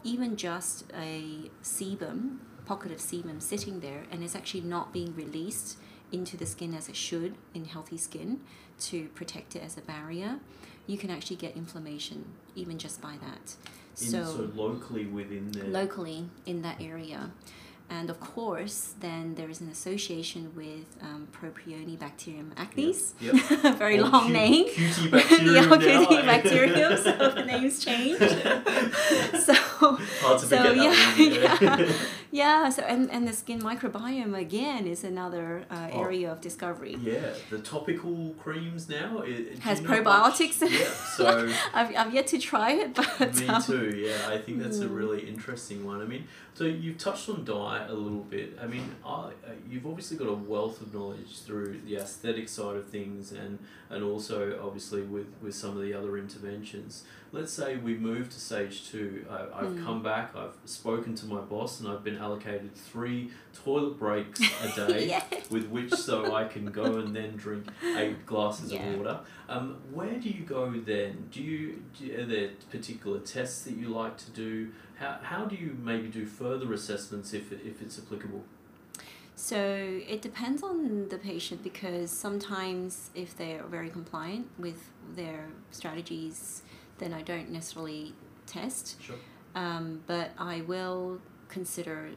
[0.05, 5.79] even just a sebum, pocket of sebum sitting there and it's actually not being released
[6.13, 8.41] into the skin as it should in healthy skin
[8.79, 10.39] to protect it as a barrier,
[10.87, 13.57] you can actually get inflammation even just by that.
[14.01, 17.31] In, so, locally within the locally in that area.
[17.91, 23.15] And of course, then there is an association with um, Propionibacterium acnes.
[23.19, 23.35] Yep.
[23.65, 23.79] Yep.
[23.79, 24.69] Very Or long cu- name.
[24.69, 25.77] Cutibacterium yeah, now.
[25.79, 28.21] Cutibacterium, so the name's changed.
[29.43, 31.93] so, Hard to so yeah, yeah,
[32.31, 32.69] yeah.
[32.69, 36.03] So and, and the skin microbiome again is another uh, Oh.
[36.03, 36.97] area of discovery.
[37.03, 39.91] Yeah, the topical creams now it, Has much?
[39.91, 40.81] probiotics in it.
[40.81, 40.87] Yeah,
[41.17, 43.91] so I've, I've yet to try it, but me um, too.
[43.97, 44.97] Yeah, I think that's a Mm.
[44.97, 46.01] really interesting one.
[46.01, 48.59] I mean, so you've touched on diet a little bit.
[48.61, 49.31] I mean, I, uh,
[49.71, 53.59] you've obviously got a wealth of knowledge through the aesthetic side of things, and
[53.91, 57.05] and also obviously with with some of the other interventions.
[57.31, 59.27] Let's say we move to stage two.
[59.31, 59.85] I, I've Mm.
[59.85, 60.35] come back.
[60.35, 65.09] I've spoken to my boss, and I've been allocated three toilet breaks a day.
[65.09, 65.23] yeah.
[65.51, 68.87] with which so I can go and then drink eight glasses Yeah.
[68.87, 69.21] of water.
[69.49, 71.29] Um, where do you go then?
[71.31, 74.71] Do you, do you- are there particular tests that you like to do?
[74.97, 78.43] How, how do you maybe do further assessments if, if it's applicable?
[79.37, 79.57] So
[80.09, 86.63] it depends on the patient because sometimes if they are very compliant with their strategies,
[86.99, 88.15] then I don't necessarily
[88.47, 89.01] test.
[89.01, 89.17] Sure.
[89.55, 92.11] Um, but I will consider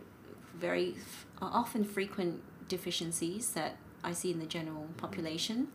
[0.56, 5.68] very f- often frequent deficiencies that I see in the general population.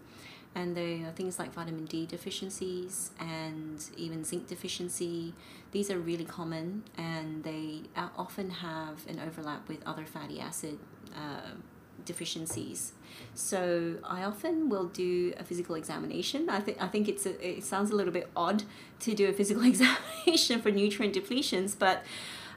[0.55, 5.35] And they are things like vitamin D deficiencies and even zinc deficiency.
[5.73, 7.83] These are really common and they
[8.16, 10.79] often have an overlap with other fatty acid
[11.14, 11.51] uh,
[12.04, 12.92] deficiencies.
[13.35, 16.48] So I often will do a physical examination.
[16.48, 18.64] I think I think it's a, it sounds a little bit odd
[19.00, 22.04] to do a physical examination for nutrient depletions, but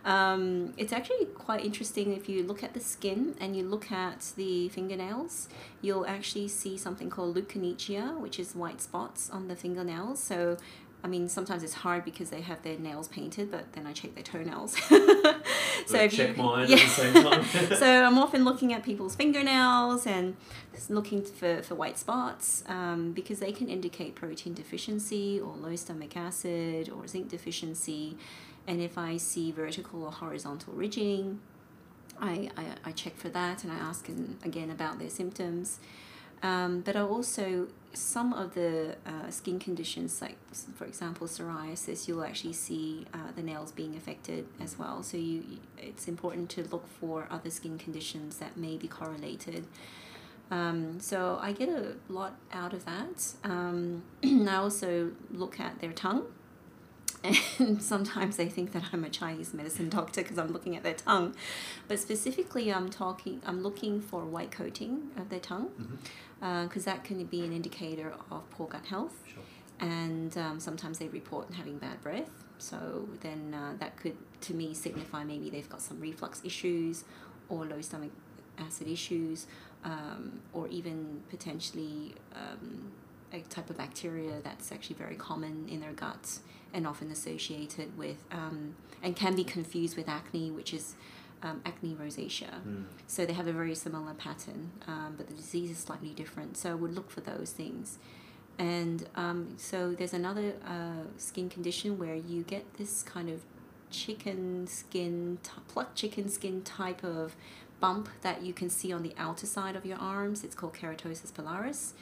[0.06, 4.32] um, it's actually quite interesting if you look at the skin and you look at
[4.38, 5.50] the fingernails.
[5.82, 10.22] You'll actually see something called leukonychia, which is white spots on the fingernails.
[10.22, 10.58] So.
[11.02, 14.16] I mean, sometimes it's hard because they have their nails painted, but then I check
[14.16, 14.78] their toenails.
[15.86, 16.76] so if check you, mine yeah.
[16.76, 17.44] at the same time.
[17.78, 20.36] so I'm often looking at people's fingernails and
[20.90, 26.18] looking for, for white spots um, because they can indicate protein deficiency or low stomach
[26.18, 28.18] acid or zinc deficiency.
[28.68, 31.40] And if I see vertical or horizontal ridging,
[32.20, 34.10] I, I, I check for that and I ask
[34.44, 35.80] again about their symptoms.
[36.44, 40.38] Um, but I also, some of the uh, skin conditions, like
[40.76, 45.04] for example psoriasis, you'll actually see uh, the nails being affected as well.
[45.04, 45.44] So you,
[45.78, 49.66] it's important to look for other skin conditions that may be correlated.
[50.52, 53.34] Um, so I get a lot out of that.
[53.44, 56.26] Um, I also look at their tongue.
[57.24, 60.94] And sometimes they think that I'm a Chinese medicine doctor because I'm looking at their
[60.94, 61.36] tongue,
[61.88, 63.42] but specifically I'm talking.
[63.46, 66.00] I'm looking for a white coating of their tongue,
[66.40, 69.24] because that can be an indicator of poor gut health.
[69.28, 69.44] Sure.
[69.80, 72.30] And um, sometimes they report having bad breath.
[72.58, 77.06] So then uh, that could, to me, signify maybe they've got some reflux issues,
[77.48, 78.12] or low stomach
[78.58, 79.48] acid issues,
[79.86, 82.92] um, or even potentially um,
[83.32, 86.42] a type of bacteria that's actually very common in their guts
[86.74, 90.96] and often associated with um, and can be confused with acne, which is
[91.42, 92.62] um, acne rosacea.
[92.68, 92.84] Mm.
[93.08, 96.58] So they have a very similar pattern, um, but the disease is slightly different.
[96.58, 97.98] So I would look for those things.
[98.58, 103.42] And um, so there's another uh, skin condition where you get this kind of
[103.90, 107.36] chicken skin, t- plucked chicken skin type of
[107.80, 110.44] bump that you can see on the outer side of your arms.
[110.44, 111.94] It's called keratosis pilaris.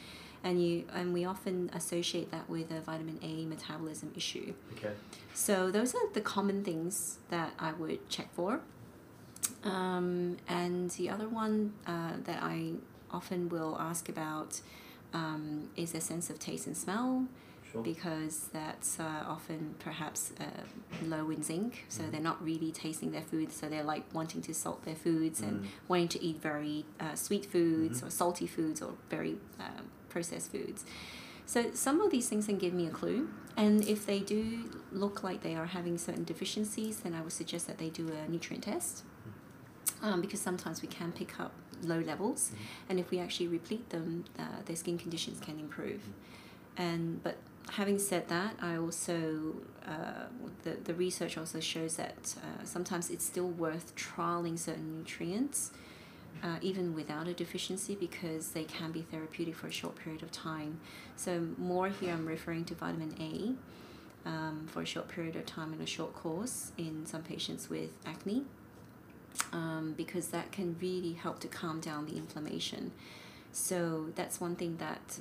[0.48, 4.54] And, you, and we often associate that with a vitamin A metabolism issue.
[4.74, 4.94] Okay.
[5.34, 8.62] So those are the common things that I would check for.
[9.64, 12.58] Um, and the other one uh, that I
[13.12, 14.62] often will ask about
[15.14, 17.28] um, is a sense of taste and smell
[17.74, 17.84] Sure.
[17.84, 20.46] because that's uh, often perhaps uh,
[21.14, 21.72] low in zinc.
[21.90, 22.12] So Mm.
[22.12, 23.52] they're not really tasting their food.
[23.52, 25.68] So they're like wanting to salt their foods and Mm.
[25.90, 28.08] wanting to eat very uh, sweet foods Mhm.
[28.08, 30.86] or salty foods or very uh, processed foods.
[31.46, 33.30] So some of these things can give me a clue.
[33.56, 37.68] And if they do look like they are having certain deficiencies, then I would suggest
[37.68, 39.04] that they do a nutrient test.
[40.02, 42.52] Um, because sometimes we can pick up low levels,
[42.88, 46.02] and if we actually replete them, uh, their skin conditions can improve.
[46.78, 47.38] And but
[47.72, 49.56] having said that, I also
[49.88, 50.26] uh,
[50.64, 55.72] the the research also shows that uh, sometimes it's still worth trialing certain nutrients,
[56.44, 60.32] uh, even without a deficiency, because they can be therapeutic for a short period of
[60.32, 60.80] time.
[61.16, 63.56] So more here, I'm referring to vitamin A.
[64.28, 67.92] Um, for a short period of time in a short course in some patients with
[68.06, 68.44] acne,
[69.54, 72.92] um, because that can really help to calm down the inflammation.
[73.54, 75.20] So that's one thing that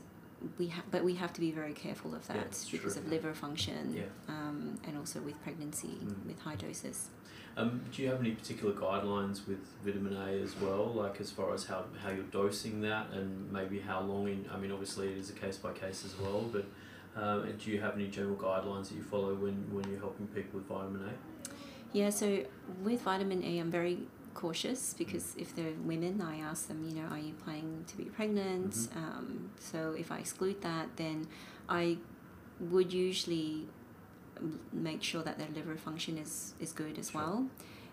[0.58, 3.02] we have, but we have to be very careful of that Yeah, because true.
[3.02, 4.02] of liver function, Yeah.
[4.28, 6.26] um, and also with pregnancy Mm.
[6.26, 7.10] with high doses.
[7.58, 11.54] Um, do you have any particular guidelines with vitamin A as well, like as far
[11.54, 15.16] as how, how you're dosing that and maybe how long in, I mean obviously it
[15.16, 16.66] is a case by case as well, but
[17.16, 20.60] um, do you have any general guidelines that you follow when, when you're helping people
[20.60, 21.12] with vitamin A?
[21.96, 22.44] Yeah, so
[22.84, 24.00] with vitamin A, I'm very
[24.34, 28.04] cautious because if they're women, I ask them, you know, are you planning to be
[28.04, 28.72] pregnant?
[28.74, 28.96] Mhm.
[28.98, 31.26] Um, so if I exclude that, then
[31.70, 31.96] I
[32.60, 33.66] would usually
[34.72, 37.20] make sure that their liver function is, is good as Sure.
[37.20, 37.46] well.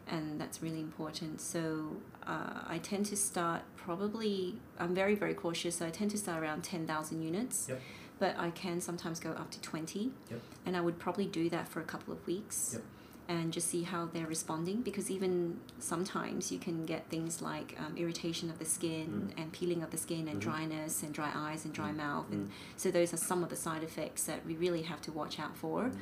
[0.08, 1.39] And that's really important.
[1.39, 1.96] So
[2.28, 5.78] uh, I tend to start probably, I'm very, very cautious.
[5.78, 7.68] So I tend to start around 10,000 units.
[7.70, 7.82] Yep.
[8.20, 10.12] But I can sometimes go up to 20.
[10.30, 10.39] Yep.
[10.66, 12.84] And I would probably do that for a couple of weeks Yep.
[13.30, 17.96] and just see how they're responding because even sometimes you can get things like um,
[17.98, 20.44] irritation of the skin and peeling of the skin and Mhm.
[20.44, 21.96] dryness and dry eyes and dry Mm.
[21.98, 22.52] mouth and Mm.
[22.76, 25.56] so those are some of the side effects that we really have to watch out
[25.56, 25.98] for Mm.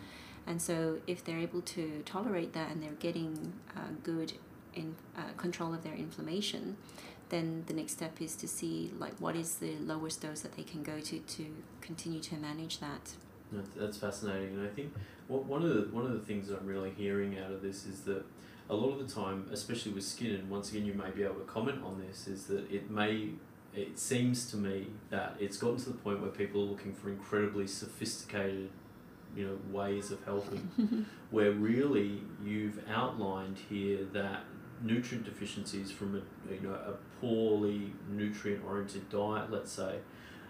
[0.48, 4.34] And so if they're able to tolerate that and they're getting uh, good
[4.74, 6.78] in uh, control of their inflammation
[7.32, 10.64] then the next step is to see like what is the lowest dose that they
[10.64, 11.46] can go to to
[11.80, 13.14] continue to manage that.
[13.76, 14.94] That's fascinating, and I think
[15.28, 18.24] one of the one of the things I'm really hearing out of this is that
[18.70, 21.36] a lot of the time, especially with skin, and once again you may be able
[21.36, 23.30] to comment on this, is that it may
[23.74, 27.10] it seems to me that it's gotten to the point where people are looking for
[27.10, 28.70] incredibly sophisticated,
[29.36, 34.43] you know, ways of helping, where really you've outlined here that
[34.84, 39.97] nutrient deficiencies from a you know a poorly nutrient oriented diet, let's say,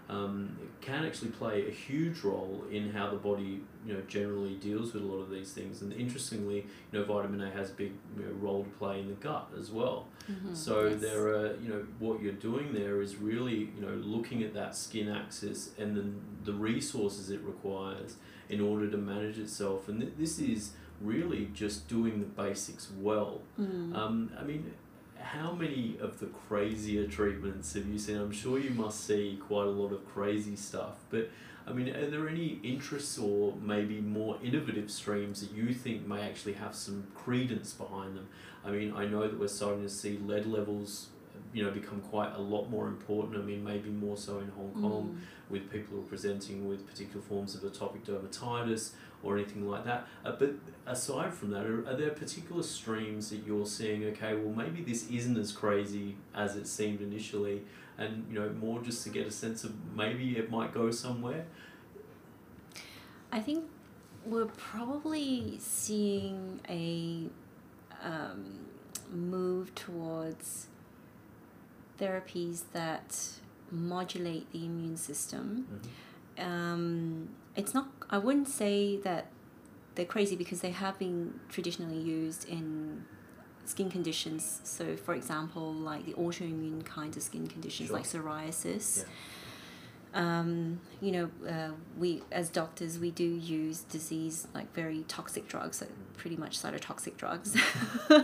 [0.08, 4.92] um, can actually play a huge role in how the body you know generally deals
[4.94, 5.82] with a lot of these things.
[5.82, 9.08] And interestingly, you know, vitamin A has a big you know, role to play in
[9.08, 10.08] the gut as well.
[10.30, 11.00] Mhm, So yes.
[11.00, 14.76] there are, you know, what you're doing there is really, you know, looking at that
[14.76, 18.16] skin axis and then the resources it requires
[18.48, 19.88] in order to manage itself.
[19.88, 23.42] And th- this is really just doing the basics well.
[23.60, 23.94] Mm.
[23.96, 24.72] Um, I mean,
[25.18, 28.16] how many of the crazier treatments have you seen?
[28.16, 31.30] I'm sure you must see quite a lot of crazy stuff, but
[31.66, 36.22] I mean, are there any interests or maybe more innovative streams that you think may
[36.22, 38.28] actually have some credence behind them?
[38.64, 41.08] I mean, I know that we're starting to see lead levels,
[41.52, 43.36] you know, become quite a lot more important.
[43.36, 45.50] I mean, maybe more so in Hong Kong Mm.
[45.50, 48.92] with people who are presenting with particular forms of atopic dermatitis
[49.22, 50.06] or anything like that.
[50.24, 50.54] Uh, but
[50.86, 54.04] aside from that, are, are there particular streams that you're seeing?
[54.04, 57.62] Okay, well maybe this isn't as crazy as it seemed initially,
[57.98, 61.44] and you know more just to get a sense of maybe it might go somewhere.
[63.30, 63.64] I think
[64.24, 67.28] we're probably seeing a
[68.02, 68.60] um,
[69.10, 70.66] move towards
[72.02, 73.08] therapies that
[73.70, 75.46] modulate the immune system.
[76.38, 79.26] Um, it's not, I wouldn't say that
[79.94, 83.04] they're crazy because they have been traditionally used in
[83.64, 84.60] skin conditions.
[84.64, 87.96] So, for example, like the autoimmune kinds of skin conditions Sure.
[87.98, 89.04] like psoriasis
[90.14, 90.38] Yeah.
[90.40, 95.80] um, you know, uh, we as doctors we do use disease like very toxic drugs,
[95.80, 97.56] like pretty much cytotoxic drugs,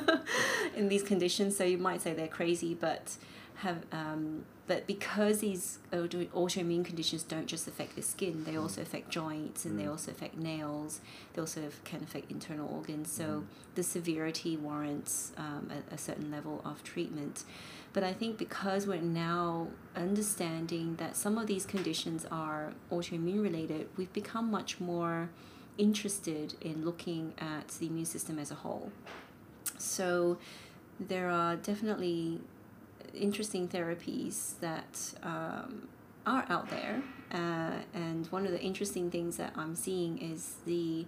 [0.76, 1.56] in these conditions.
[1.56, 3.16] So you might say they're crazy, but
[3.58, 9.08] have um, but because these autoimmune conditions don't just affect the skin, they also affect
[9.08, 9.92] joints and they Mm.
[9.92, 11.00] also affect nails.
[11.32, 13.10] They also can affect internal organs.
[13.10, 13.44] So Mm.
[13.76, 17.44] the severity warrants um, a, a certain level of treatment.
[17.94, 23.88] But I think because we're now understanding that some of these conditions are autoimmune related,
[23.96, 25.30] we've become much more
[25.78, 28.92] interested in looking at the immune system as a whole.
[29.78, 30.36] So
[31.00, 32.40] there are definitely
[33.14, 35.88] interesting therapies that um,
[36.26, 37.02] are out there.
[37.32, 41.06] Uh, and one of the interesting things that I'm seeing is the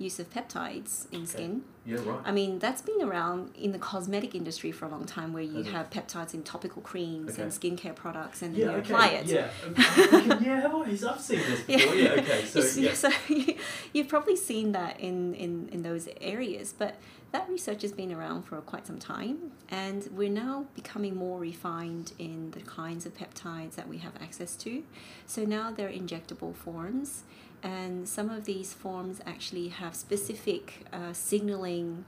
[0.00, 1.62] use of peptides in skin.
[1.84, 2.20] Yeah, right.
[2.24, 5.60] I mean, that's been around in the cosmetic industry for a long time where you
[5.60, 5.66] it?
[5.66, 7.42] have peptides in topical creams Okay.
[7.42, 8.92] and skincare products and then yeah, you okay.
[8.92, 9.26] apply it.
[9.26, 10.60] Yeah, okay, yeah.
[10.60, 10.80] Have I?
[10.80, 11.94] I've seen this before.
[11.94, 12.44] Yeah, okay.
[12.46, 12.94] So yeah.
[12.94, 13.56] so you,
[13.92, 16.96] you've probably seen that in, in, in those areas, but
[17.32, 22.12] that research has been around for quite some time, and we're now becoming more refined
[22.18, 24.82] in the kinds of peptides that we have access to.
[25.26, 27.22] So now they're injectable forms,
[27.62, 32.04] and some of these forms actually have specific uh, signaling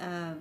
[0.00, 0.34] uh,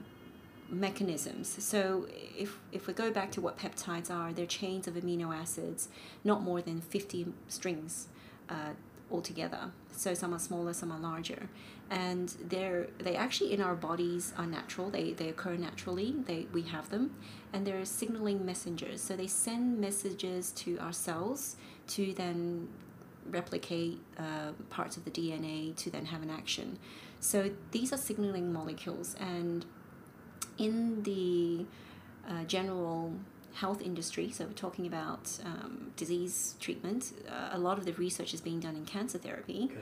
[0.70, 1.64] mechanisms.
[1.64, 5.90] So if, if we go back to what peptides are, they're chains of amino acids,
[6.24, 8.08] not more than 50 strings
[8.50, 8.72] uh,
[9.12, 9.72] altogether.
[9.92, 11.50] So some are smaller, some are larger.
[11.90, 14.90] And they're they actually in our bodies are natural.
[14.90, 16.16] They, they occur naturally.
[16.26, 17.16] They we have them,
[17.54, 19.02] and they're signaling messengers.
[19.02, 21.56] So they send messages to our cells
[21.88, 22.68] to then
[23.30, 26.80] replicate uh, parts of the DNA to then have an action.
[27.20, 29.66] So these are signaling molecules, and
[30.58, 31.66] in the
[32.30, 33.14] uh, general
[33.54, 38.34] health industry, so we're talking about um, disease treatment, uh, a lot of the research
[38.34, 39.70] is being done in cancer therapy.
[39.72, 39.82] Okay.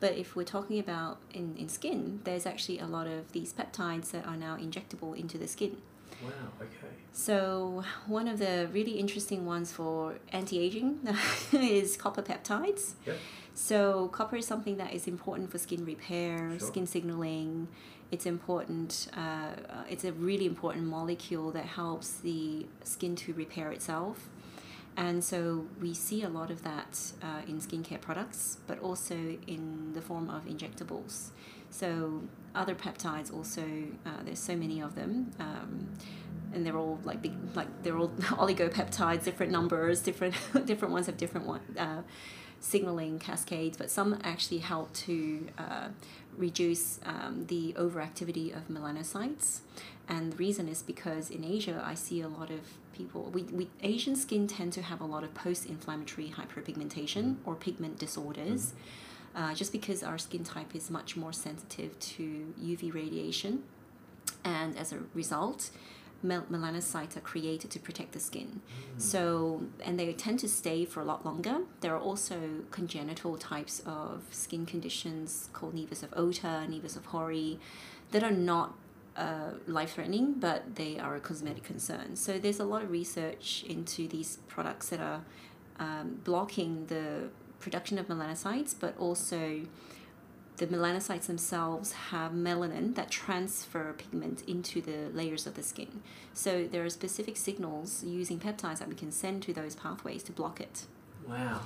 [0.00, 4.10] But if we're talking about in, in skin, there's actually a lot of these peptides
[4.10, 5.78] that are now injectable into the skin.
[6.24, 6.30] Wow.
[6.60, 6.92] Okay.
[7.12, 10.98] So one of the really interesting ones for anti-aging
[11.52, 12.94] is copper peptides.
[13.06, 13.16] Yep.
[13.54, 16.68] So copper is something that is important for skin repair, Sure.
[16.68, 17.68] skin signaling.
[18.10, 19.08] It's important.
[19.16, 19.50] Uh,
[19.88, 24.28] it's a really important molecule that helps the skin to repair itself.
[24.96, 29.14] And so we see a lot of that uh, in skincare products, but also
[29.46, 31.30] in the form of injectables.
[31.70, 32.22] So
[32.54, 33.64] other peptides also,
[34.06, 35.32] uh, there's so many of them.
[35.40, 35.88] Um,
[36.52, 40.34] and they're all like big, like they're all oligopeptides, different numbers, different
[40.66, 42.02] different ones have different one, uh,
[42.60, 45.88] signaling cascades, but some actually help to uh,
[46.36, 49.60] reduce um, the overactivity of melanocytes.
[50.08, 52.60] And the reason is because in Asia, I see a lot of
[52.94, 57.36] people, we, we Asian skin tend to have a lot of post inflammatory hyperpigmentation mm.
[57.44, 58.72] or pigment disorders.
[58.72, 58.72] Mm.
[59.36, 63.64] Uh, just because our skin type is much more sensitive to UV radiation,
[64.44, 65.70] and as a result,
[66.22, 68.60] mel- melanocytes are created to protect the skin.
[68.96, 69.00] Mm.
[69.00, 71.58] So, and they tend to stay for a lot longer.
[71.80, 77.58] There are also congenital types of skin conditions called nevus of Ota, nevus of Hori,
[78.12, 78.74] that are not
[79.16, 82.16] uh, life threatening, but they are a cosmetic concern.
[82.16, 85.22] So, there's a lot of research into these products that are
[85.78, 87.28] um, blocking the
[87.60, 89.62] production of melanocytes, but also
[90.56, 96.02] the melanocytes themselves have melanin that transfer pigment into the layers of the skin.
[96.32, 100.32] So there are specific signals using peptides that we can send to those pathways to
[100.32, 100.84] block it.
[101.28, 101.60] Wow.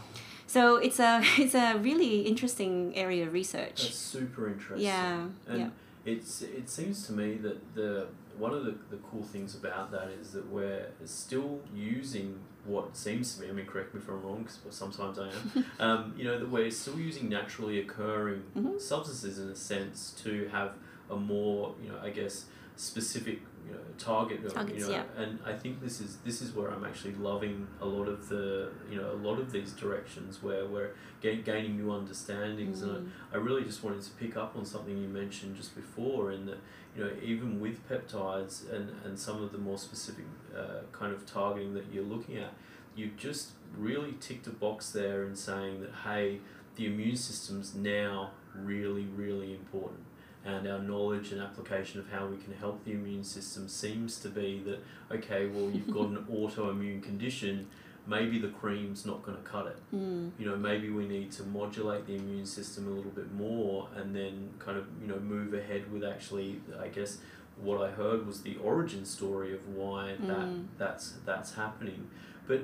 [0.46, 3.82] So it's a it's a really interesting area of research.
[3.82, 4.86] That's super interesting.
[4.86, 5.68] Yeah, And yeah.
[6.12, 8.06] It's it seems to me that the
[8.38, 13.34] one of the, the cool things about that is that we're still using what seems
[13.34, 16.24] to me, I mean, correct me if I'm wrong, because sometimes I am, um, you
[16.24, 18.80] know, that we're still using naturally occurring Mhm.
[18.80, 20.72] substances in a sense to have
[21.10, 22.44] a more, you know, I guess,
[22.76, 25.22] specific, you know, target, Targets, you know, yeah.
[25.22, 28.70] and I think this is this is where I'm actually loving a lot of the,
[28.90, 32.94] you know, a lot of these directions where we're gain, gaining new understandings, and I,
[32.98, 33.08] Mm.
[33.34, 36.58] I really just wanted to pick up on something you mentioned just before, in that
[36.96, 40.24] you know even with peptides and and some of the more specific
[40.56, 42.52] uh, kind of targeting that you're looking at,
[42.96, 46.40] you've just really ticked a box there in saying that hey,
[46.76, 50.00] the immune system's now really really important.
[50.44, 54.28] And our knowledge and application of how we can help the immune system seems to
[54.28, 54.78] be that
[55.16, 57.66] okay, well you've got an autoimmune condition,
[58.06, 60.30] maybe the cream's not going to cut it Mm.
[60.38, 64.14] you know maybe we need to modulate the immune system a little bit more and
[64.14, 67.18] then kind of you know move ahead with actually i guess
[67.56, 70.66] what i heard was the origin story of why that Mm.
[70.78, 72.06] that's that's happening
[72.46, 72.60] but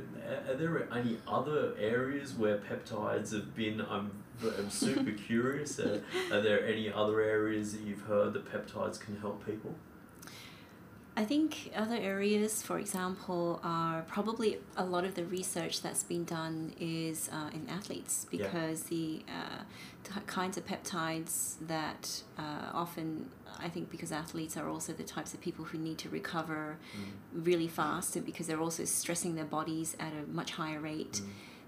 [0.49, 4.11] are there any other areas where peptides have been i'm,
[4.43, 9.17] I'm super curious are, are there any other areas that you've heard that peptides can
[9.17, 9.75] help people
[11.17, 16.25] I think other areas, for example, are probably a lot of the research that's been
[16.25, 18.43] done is uh, in athletes Yeah.
[18.49, 19.63] because the uh,
[20.03, 23.31] t- kinds of peptides that uh, often,
[23.61, 26.79] I think, because athletes are also the types of people who need to recover
[27.33, 31.23] really fast and because they're also stressing their bodies at a much higher rate.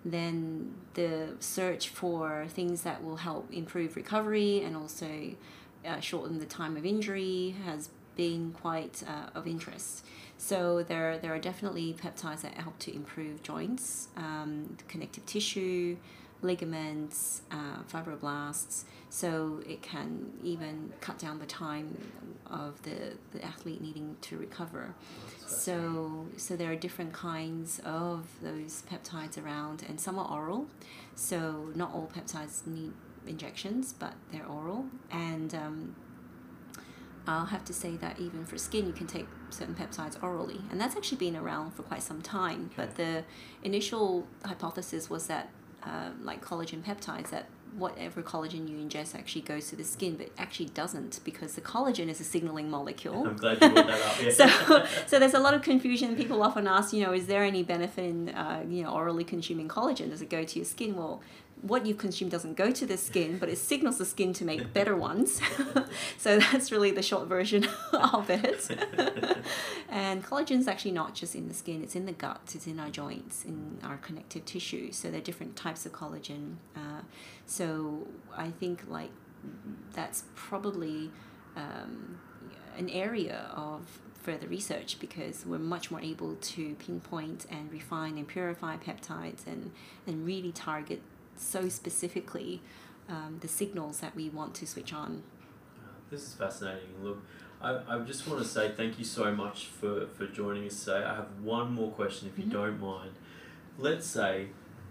[0.06, 5.34] Then the search for things that will help improve recovery and also
[5.84, 10.06] uh, shorten the time of injury has been quite uh, of interest.
[10.38, 15.96] So there, there are definitely peptides that help to improve joints, um, connective tissue,
[16.42, 18.84] ligaments, uh, fibroblasts.
[19.08, 21.96] So it can even cut down the time
[22.46, 24.94] of the, the athlete needing to recover.
[25.46, 30.66] So, so there are different kinds of those peptides around, and some are oral.
[31.14, 32.92] So not all peptides need
[33.26, 34.86] injections, but they're oral.
[35.10, 35.96] And um,
[37.26, 40.80] I'll have to say that even for skin, you can take certain peptides orally, and
[40.80, 42.70] that's actually been around for quite some time.
[42.76, 43.24] But the
[43.62, 45.50] initial hypothesis was that,
[45.86, 50.30] uh, like collagen peptides, that whatever collagen you ingest actually goes to the skin, but
[50.38, 53.26] actually doesn't because the collagen is a signaling molecule.
[53.26, 54.22] I'm glad you brought that up.
[54.22, 54.30] Yeah.
[54.30, 56.16] so, so there's a lot of confusion.
[56.16, 59.68] People often ask, you know, is there any benefit in, uh, you know, orally consuming
[59.68, 60.10] collagen?
[60.10, 60.96] Does it go to your skin?
[60.96, 61.20] Well,
[61.62, 64.72] what you consume doesn't go to the skin, but it signals the skin to make
[64.72, 65.40] better ones.
[66.18, 68.68] so that's really the short version of it.
[69.88, 72.78] and collagen is actually not just in the skin, it's in the gut, it's in
[72.78, 74.92] our joints, in our connective tissue.
[74.92, 76.56] So there are different types of collagen.
[76.76, 77.02] Uh,
[77.46, 79.10] so I think like
[79.92, 81.10] that's probably
[81.56, 82.18] um,
[82.76, 88.26] an area of further research because we're much more able to pinpoint and refine and
[88.26, 89.70] purify peptides and,
[90.06, 91.00] and really target
[91.36, 92.62] so specifically
[93.08, 95.22] um, the signals that we want to switch on.
[96.10, 97.02] This is fascinating.
[97.02, 97.18] Look,
[97.60, 101.04] I, I just want to say thank you so much for, for joining us today.
[101.04, 102.52] I have one more question, if you mm-hmm.
[102.52, 103.12] don't mind.
[103.78, 104.48] Let's say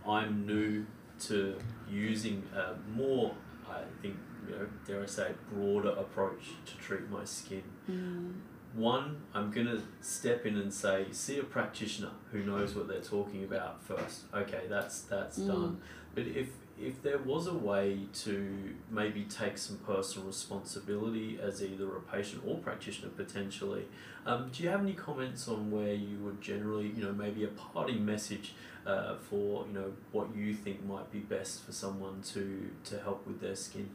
[0.08, 0.86] I'm new
[1.22, 1.58] to
[1.89, 3.34] using a more,
[3.70, 4.16] I think,
[4.48, 7.64] you know, dare I say, broader approach to treat my skin.
[7.89, 8.34] Mm.
[8.74, 13.00] One, I'm going to step in and say, see a practitioner who knows what they're
[13.00, 14.24] talking about first.
[14.34, 15.48] Okay, that's that's mm.
[15.48, 15.82] done.
[16.16, 16.47] But if
[16.80, 22.43] if there was a way to maybe take some personal responsibility as either a patient
[22.45, 23.86] or practitioner potentially,
[24.26, 27.47] um, do you have any comments on where you would generally, you know, maybe a
[27.47, 28.55] parting message
[28.86, 33.26] uh, for you know what you think might be best for someone to to help
[33.28, 33.89] with their skin?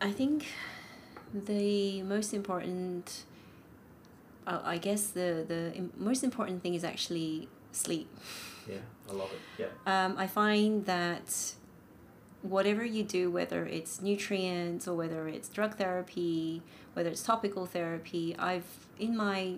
[0.00, 0.46] I think
[1.32, 3.24] the most important,
[4.46, 8.08] uh, I guess the the most important thing is actually sleep.
[8.68, 9.62] Yeah, I love it.
[9.86, 10.04] Yeah.
[10.04, 11.54] Um, I find that
[12.42, 18.36] whatever you do, whether it's nutrients or whether it's drug therapy, whether it's topical therapy,
[18.38, 19.56] I've in my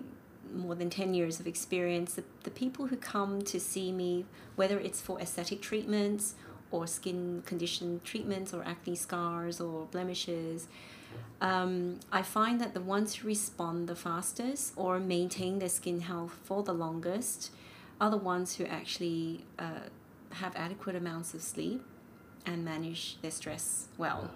[0.53, 4.25] more than 10 years of experience, the, the people who come to see me,
[4.55, 6.35] whether it's for aesthetic treatments
[6.71, 10.67] or skin condition treatments or acne scars or blemishes,
[11.39, 16.35] um, I find that the ones who respond the fastest or maintain their skin health
[16.43, 17.51] for the longest
[17.99, 19.89] are the ones who actually uh,
[20.31, 21.83] have adequate amounts of sleep
[22.45, 24.31] and manage their stress well.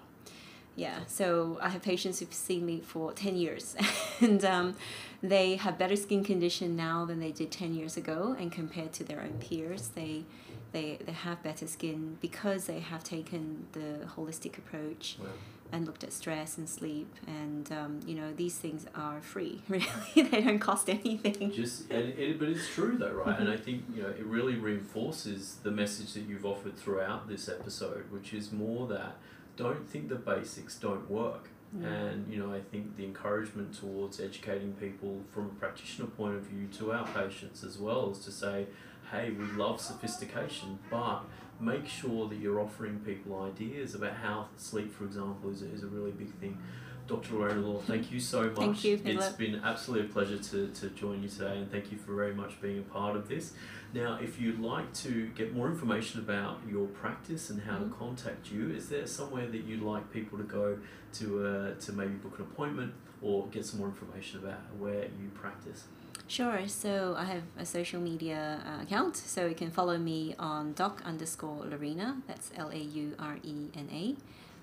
[0.74, 3.76] Yeah, so I have patients who've seen me for 10 years
[4.20, 4.74] and um,
[5.22, 8.34] they have better skin condition now than they did 10 years ago.
[8.38, 10.24] And compared to their own peers, they,
[10.72, 15.16] they, they have better skin because they have taken the holistic approach.
[15.20, 15.28] Wow
[15.72, 19.86] and looked at stress and sleep and um, you know these things are free really
[20.14, 23.82] they don't cost anything just and it, but it's true though right and i think
[23.92, 28.52] you know it really reinforces the message that you've offered throughout this episode which is
[28.52, 29.16] more that
[29.56, 31.84] don't think the basics don't work mm.
[31.84, 36.42] and you know i think the encouragement towards educating people from a practitioner point of
[36.42, 38.66] view to our patients as well is to say
[39.12, 41.24] hey we love sophistication but
[41.62, 45.82] make sure that you're offering people ideas about how sleep, for example, is a, is
[45.82, 46.58] a really big thing.
[47.08, 47.34] Dr.
[47.34, 48.56] Laurena Law, thank you so much.
[48.56, 49.18] Thank you, Philip.
[49.18, 52.32] It's been absolutely a pleasure to, to join you today, and thank you for very
[52.32, 53.52] much being a part of this.
[53.92, 57.90] Now, if you'd like to get more information about your practice and how mm-hmm.
[57.90, 60.78] to contact you, is there somewhere that you'd like people to go
[61.14, 65.28] to uh, to maybe book an appointment or get some more information about where you
[65.34, 65.84] practice?
[66.32, 66.66] Sure.
[66.66, 69.16] So I have a social media uh, account.
[69.18, 72.22] So you can follow me on doc underscore Laurena.
[72.26, 74.16] That's L A U R E N A.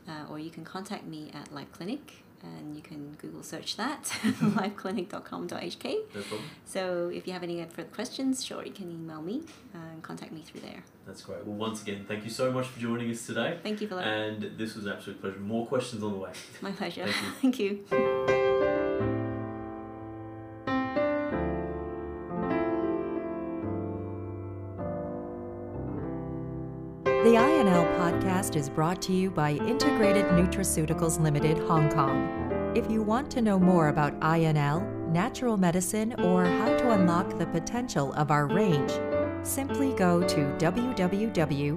[0.09, 4.03] Uh, or you can contact me at Life Clinic and you can Google search that,
[4.59, 5.83] lifeclinic.com.hk.
[6.15, 6.49] No problem.
[6.65, 9.43] So if you have any further questions, sure, you can email me
[9.73, 10.83] and contact me through there.
[11.05, 11.45] That's great.
[11.45, 13.59] Well, once again, thank you so much for joining us today.
[13.61, 14.07] Thank you for that.
[14.07, 15.39] And this was an absolute pleasure.
[15.39, 16.31] More questions on the way.
[16.61, 17.05] My pleasure.
[17.41, 17.83] thank you.
[17.89, 18.38] thank you.
[27.29, 32.73] The INL podcast is brought to you by Integrated Nutraceuticals Limited, Hong Kong.
[32.75, 37.45] If you want to know more about INL, natural medicine, or how to unlock the
[37.45, 38.91] potential of our range,
[39.43, 41.69] simply go to www.inl.asia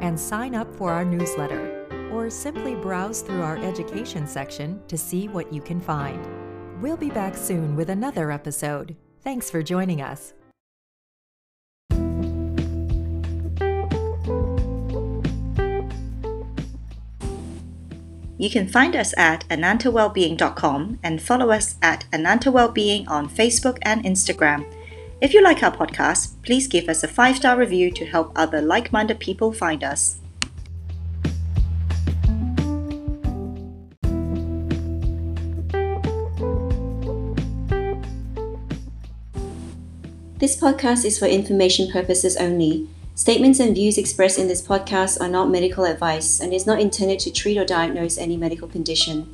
[0.00, 5.26] and sign up for our newsletter, or simply browse through our education section to see
[5.26, 6.24] what you can find.
[6.80, 8.94] We'll be back soon with another episode.
[9.24, 10.34] Thanks for joining us.
[18.40, 24.64] You can find us at anantawellbeing.com and follow us at anantawellbeing on Facebook and Instagram.
[25.20, 28.62] If you like our podcast, please give us a five star review to help other
[28.62, 30.20] like minded people find us.
[40.38, 42.88] This podcast is for information purposes only
[43.18, 47.18] Statements and views expressed in this podcast are not medical advice and is not intended
[47.18, 49.28] to treat or diagnose any medical condition.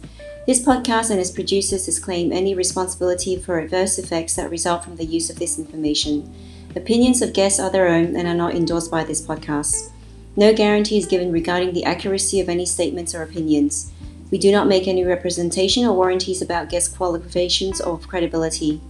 [0.46, 5.04] This podcast and its producers disclaim any responsibility for adverse effects that result from the
[5.04, 6.34] use of this information.
[6.74, 9.90] Opinions of guests are their own and are not endorsed by this podcast.
[10.34, 13.92] No guarantee is given regarding the accuracy of any statements or opinions.
[14.30, 18.80] We do not make any representation or warranties about guest qualifications or credibility.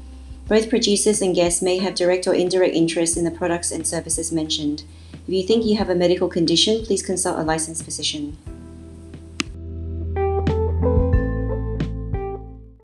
[0.47, 4.31] Both producers and guests may have direct or indirect interest in the products and services
[4.31, 4.85] mentioned.
[5.27, 8.37] If you think you have a medical condition, please consult a licensed physician.